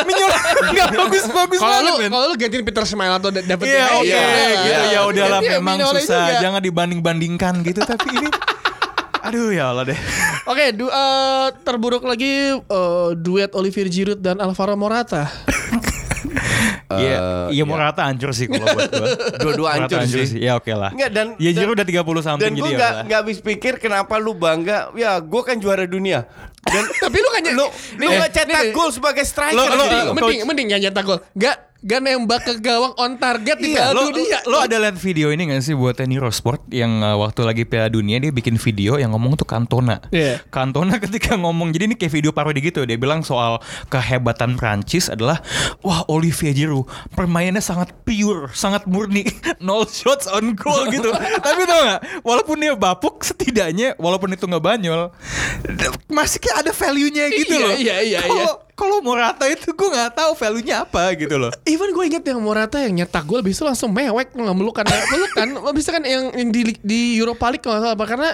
[0.01, 0.39] Mignolet
[0.71, 4.23] nggak bagus-bagus Kalau lu kalau lu gantiin Peter Schmeichel atau da- David Iya oke iya,
[4.57, 4.95] gitu iya.
[4.95, 6.39] ya udahlah memang Mignolet susah juga.
[6.39, 8.29] jangan dibanding-bandingkan gitu tapi ini
[9.19, 9.99] aduh ya Allah deh
[10.47, 15.27] Oke, du- eh, terburuk lagi eh, duet Olivier Giroud dan Alvaro Morata.
[16.87, 19.07] Iya, Eh, iya Morata hancur sih kalau buat gua.
[19.37, 20.39] Dua-dua Morata hancur sih.
[20.39, 20.89] Ya oke lah.
[20.89, 23.03] Nggak, dan- ya dan- Giroud udah 30 something Dan gue jadi ya nggak udah.
[23.05, 24.95] nggak habis pikir kenapa lu bangga.
[24.95, 26.31] Ya gue kan juara dunia.
[26.63, 27.65] Dan Tapi lu kan lu
[27.99, 29.55] lu Eh, nggak cetak gol sebagai striker.
[29.55, 30.13] Lo, lo, gitu loh.
[30.15, 31.19] mending mending nggak nyetak gol.
[31.33, 34.41] Gak gak nembak ke gawang on target di Iya, Piala lo, Dunia.
[34.49, 37.85] lo ada lihat video ini gak sih buat Teniro Sport yang uh, waktu lagi Piala
[37.85, 40.01] Dunia dia bikin video yang ngomong tuh Cantona.
[40.09, 40.41] Iya.
[40.49, 43.61] Cantona ketika ngomong jadi ini kayak video parodi gitu dia bilang soal
[43.93, 45.37] kehebatan Prancis adalah
[45.85, 49.29] wah Olivier Giroud permainannya sangat pure, sangat murni,
[49.63, 51.13] nol shots on goal gitu.
[51.13, 55.13] Tapi tau gak walaupun dia bapuk setidaknya walaupun itu nggak banyol
[56.09, 57.75] masih kayak ada value-nya gitu Iya, loh.
[57.75, 58.66] iya, iya, Kalau iya.
[58.77, 61.49] Kalau Morata itu gue nggak tahu value-nya apa gitu loh.
[61.65, 65.73] Even gue inget yang Morata yang nyetak gol bisa langsung mewek nggak melukan melukan lo
[65.75, 68.29] bisa kan yang, yang di di Europa League kalau nggak salah apa karena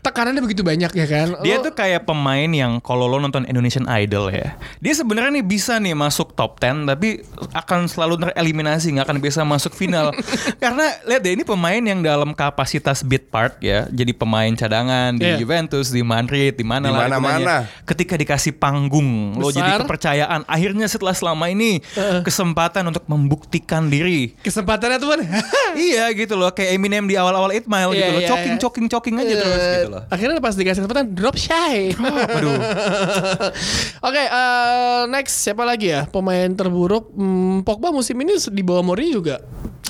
[0.00, 3.86] tekanannya begitu banyak ya kan Dia Lo- tuh kayak pemain yang kalau lo nonton Indonesian
[3.86, 7.22] Idol ya, dia sebenarnya nih bisa nih masuk top 10 tapi
[7.52, 10.10] akan selalu tereliminasi nggak akan bisa masuk final
[10.62, 15.22] karena lihat deh ini pemain yang dalam kapasitas bit part ya, jadi pemain cadangan di
[15.24, 15.38] Iya.
[15.38, 17.56] Juventus, di Madrid, di mana Di mana-mana.
[17.82, 19.83] Ketika dikasih panggung, lo jadi Besar.
[19.84, 20.40] Kepercayaan.
[20.44, 21.84] Akhirnya setelah selama ini
[22.20, 24.32] kesempatan untuk membuktikan diri.
[24.40, 25.20] kesempatannya tuh kan
[25.78, 28.60] iya gitu loh, kayak Eminem di awal-awal 8 Mile gitu Iya, loh, iya, choking iya.
[28.60, 30.02] choking choking aja terus gitu loh.
[30.08, 31.92] akhirnya pas dikasih kesempatan drop shy
[32.30, 32.56] Aduh.
[34.06, 37.10] Oke, eh, next siapa lagi ya pemain terburuk?
[37.10, 39.36] Hmm, Pogba musim ini di bawah Mourinho juga.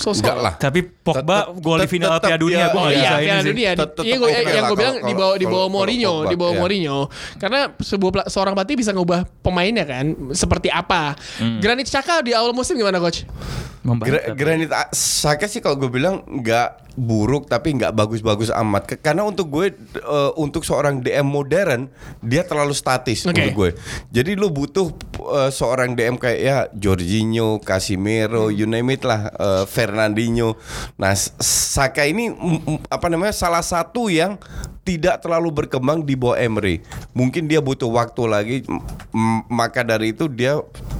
[0.05, 0.55] Sosok Enggak lah.
[0.61, 3.49] Tapi Pogba gol di final Piala Dunia gue nggak iya, bisa ini.
[3.49, 3.71] Dunia.
[3.73, 6.61] Tetep Iya, gue oke yang gue bilang di bawah di bawah Mourinho, di bawah Pogba,
[6.61, 6.99] Mourinho.
[7.41, 11.17] Karena sebuah seorang pelatih bisa ngubah pemainnya kan, seperti apa.
[11.41, 11.65] Hmm.
[11.65, 13.25] Granit Xhaka di awal musim gimana coach?
[13.85, 18.97] Gra- Granit Saka sih kalau gue bilang nggak buruk tapi nggak bagus-bagus amat.
[19.05, 21.93] Karena untuk gue eh, untuk seorang DM modern
[22.25, 23.37] dia terlalu statis Oke.
[23.37, 23.71] untuk gue.
[24.09, 24.89] Jadi lu butuh
[25.21, 29.65] eh, seorang DM kayak ya Jorginho, Casimiro, you name it lah, eh,
[29.95, 30.59] Fernandinho.
[30.99, 32.35] Nah Saka ini
[32.91, 34.35] apa namanya salah satu yang
[34.83, 36.83] tidak terlalu berkembang di bawah Emery.
[37.15, 38.57] Mungkin dia butuh waktu lagi.
[39.47, 40.59] maka dari itu dia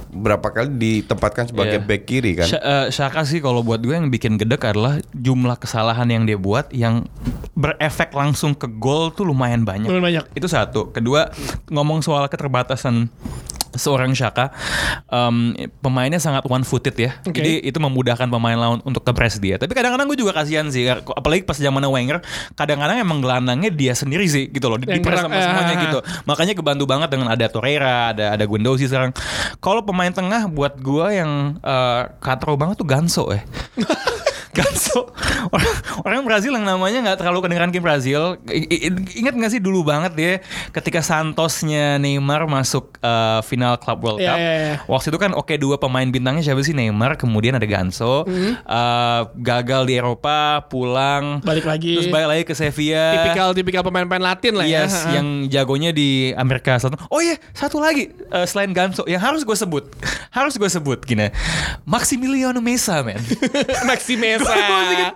[0.09, 1.85] berapa kali ditempatkan sebagai Iya.
[1.85, 2.47] back kiri kan.
[2.47, 6.39] Sha- eh, Shaka sih kalau buat gue yang bikin gedek adalah jumlah kesalahan yang dia
[6.39, 7.03] buat yang
[7.51, 9.91] berefek langsung ke gol tuh lumayan banyak.
[9.91, 10.25] Lumayan banyak.
[10.31, 10.95] Itu satu.
[10.95, 11.27] Kedua
[11.67, 13.11] ngomong soal keterbatasan
[13.75, 14.55] seorang Shaka
[15.05, 15.51] em,
[15.83, 17.35] pemainnya sangat one footed ya Oke.
[17.35, 19.55] jadi itu memudahkan pemain lawan untuk kepres dia.
[19.55, 22.19] Tapi kadang-kadang gue juga kasihan sih apalagi pas zaman Wenger
[22.57, 24.81] kadang-kadang emang gelandangnya dia sendiri sih gitu loh.
[24.81, 25.83] Dipres sama eh, semuanya ah.
[25.85, 25.99] gitu.
[26.25, 29.15] makanya kebantu banget dengan ada Torreira ada ada Guendouzi sekarang.
[29.63, 33.41] Kalau pemain tengah buat gua yang eh, katro banget tuh Ganso ya
[34.55, 35.11] Ganso
[35.49, 39.83] orang, orang Brazil yang namanya nggak terlalu kedengeran ke Brazil I- ingat nggak sih dulu
[39.83, 40.33] banget dia
[40.71, 44.75] ketika Santosnya Neymar masuk eh, final Club World Iya, Cup iya, iya.
[44.85, 48.55] waktu itu kan oke dua pemain bintangnya siapa sih Neymar kemudian ada Ganso Hmm.
[48.55, 50.35] Eh, gagal di Eropa
[50.65, 51.93] pulang Balik lagi.
[51.93, 54.83] terus balik lagi ke Sevilla Tipikal tipikal pemain-pemain Latin lah ya.
[54.83, 57.01] Yes, yang jagonya di Amerika Selatan.
[57.07, 59.83] Oh iya, satu lagi eh, selain Ganso yang harus gue sebut,
[60.29, 61.27] harus gue sebut gini,
[61.83, 63.17] Maximiliano Mesa, men.
[63.89, 64.44] Maxi Mesa.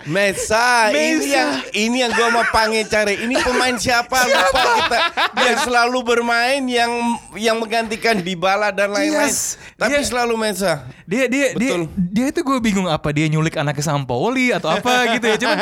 [0.05, 1.29] Mesa, ini Mesa.
[1.29, 3.21] yang ini yang gua mau panggil cari.
[3.21, 4.17] Ini pemain siapa?
[4.21, 4.97] Lupa kita.
[5.39, 6.91] Yang selalu bermain yang
[7.35, 9.29] yang menggantikan Dybala dan lain-lain.
[9.29, 9.55] Yes.
[9.75, 10.87] Tapi Dia- selalu Mesa.
[11.05, 11.89] Dia dia Betul.
[11.89, 15.37] dia dia itu gue bingung apa dia nyulik anaknya Sampoli atau apa gitu ya.
[15.37, 15.57] Cuman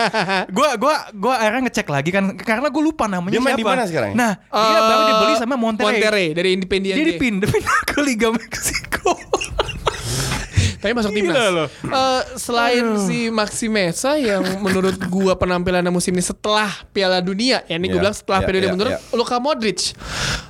[0.50, 3.62] gue gua gua akhirnya ngecek lagi kan karena gue lupa namanya Dia main siapa.
[3.62, 4.12] di mana sekarang?
[4.14, 5.88] Nah, dia baru dibeli sama Monterrey.
[6.00, 6.98] Monterrey dari Independiente.
[7.00, 8.87] Dia dipindah pindah ke Liga Meksiko.
[10.78, 11.50] Tapi masuk Gila timnas.
[11.50, 11.68] loh.
[11.84, 17.76] Eh, selain si Maxi Mesa yang menurut gua penampilannya musim ini setelah Piala Dunia, ya
[17.76, 19.02] ini gua Iya, bilang setelah iya, periode iya, menurut iya.
[19.12, 19.80] Luka Modric.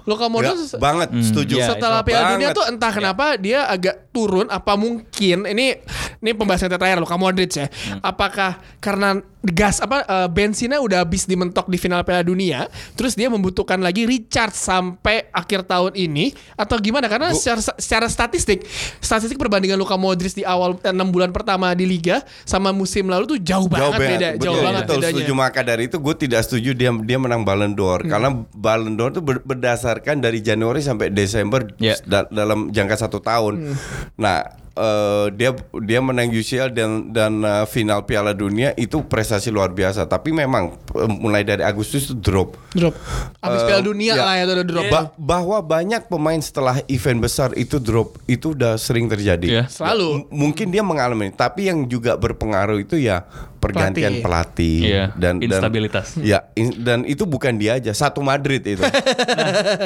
[0.03, 1.53] Luka Modric Ya, banget setuju.
[1.55, 2.57] iya, setelah Piala Dunia banget.
[2.57, 5.79] tuh entah kenapa dia agak turun apa mungkin ini
[6.17, 7.67] ini pembahasan terakhir Luka Modric ya.
[8.01, 13.27] Apakah karena gas apa eh, bensinnya udah habis dimentok di final Piala Dunia, terus dia
[13.27, 17.05] membutuhkan lagi recharge sampai akhir tahun ini atau gimana?
[17.05, 18.65] Karena secara, secara statistik,
[18.97, 23.27] statistik perbandingan Luka Modric di awal eh, enam bulan pertama di liga sama musim lalu
[23.27, 25.13] tuh jauh banget beda, betul, jauh banget betul, bedanya.
[25.13, 28.09] setuju maka dari itu gue tidak setuju dia dia menang Ballon d'Or Hmm.
[28.09, 31.95] karena Ballon d'Or itu ber- berdasarkan dari Januari sampai Desember Ya.
[32.03, 33.53] da- dalam jangka satu tahun.
[33.63, 33.75] Hmm.
[34.17, 34.37] Nah
[34.77, 40.05] eh, dia dia menang UCL dan dan eh, final Piala Dunia itu prestasi luar biasa.
[40.05, 42.53] Tapi memang eh, mulai dari Agustus itu drop.
[42.71, 42.93] Drop.
[43.39, 44.21] Abis Eh, Piala Dunia ya.
[44.21, 44.85] lah ya udah drop.
[44.87, 49.47] Ba- bahwa banyak pemain setelah event besar itu drop itu udah sering terjadi.
[49.47, 49.63] Iya.
[49.65, 50.07] Selalu.
[50.21, 53.25] M- mungkin dia mengalami, tapi yang juga berpengaruh itu ya
[53.69, 56.07] pergantian pelatih, Iya, dan dan- instabilitas.
[56.31, 58.81] ya, in- dan itu bukan dia aja, satu Madrid itu.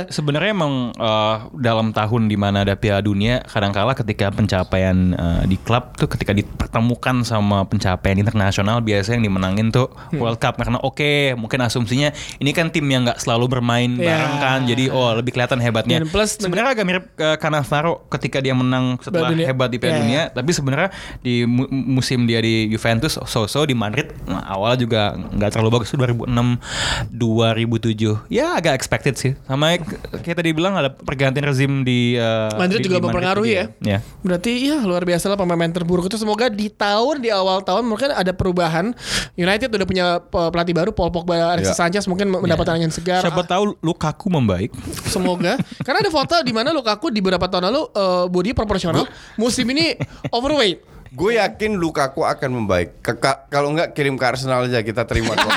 [0.09, 5.57] Sebenarnya emang eh, dalam tahun di mana ada Piala Dunia, kadangkala ketika pencapaian eh, di
[5.57, 11.01] klub tuh ketika dipertemukan sama pencapaian internasional biasanya yang dimenangin tuh World Cup karena oke
[11.35, 14.07] mungkin asumsinya ini kan tim yang nggak selalu bermain Iya.
[14.07, 15.97] bareng kan, jadi oh lebih kelihatan hebatnya.
[15.99, 19.99] Dan plus- sebenarnya agak mirip ke Cannavaro ketika dia menang setelah hebat di Piala Iya.
[19.99, 25.15] Dunia, tapi sebenarnya di mu- musim dia di Juventus so-so di Madrid nah, awal juga
[25.15, 26.27] nggak terlalu bagus 2006
[27.07, 29.79] 2007 ya agak expected sih sama
[30.19, 33.65] kayak tadi bilang ada pergantian rezim di uh, Madrid di- juga di mempengaruhi ya.
[33.79, 37.85] ya Berarti ya luar biasa lah pemain terburuk itu semoga di tahun di awal tahun
[37.85, 38.91] mungkin ada perubahan.
[39.33, 41.79] United udah punya pe- pelatih baru Paul Pogba, Alexis Ya.
[41.79, 43.21] Sanchez mungkin mendapatkan angin segar.
[43.21, 44.73] siapa tahu Lukaku membaik
[45.05, 49.05] Semoga karena ada foto di mana Lukaku di beberapa tahun lalu eh, body proporsional,
[49.41, 49.95] musim ini
[50.29, 50.90] overweight.
[51.11, 53.03] Gue yakin Lukaku akan membaik.
[53.51, 55.51] Kalau nggak kirim ke Arsenal aja kita terima kok.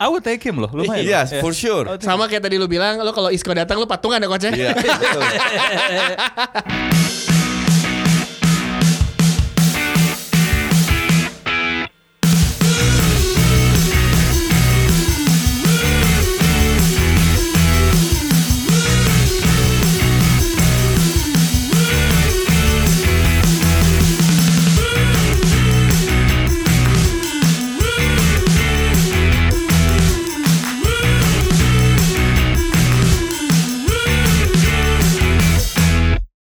[0.00, 1.44] I would take him loh lumayan Yes, loh.
[1.44, 1.84] for sure.
[2.00, 4.52] Sama kayak tadi lu bilang, lu kalau Isco datang lu patungan ya coach ya?
[4.56, 5.22] Iya, betul.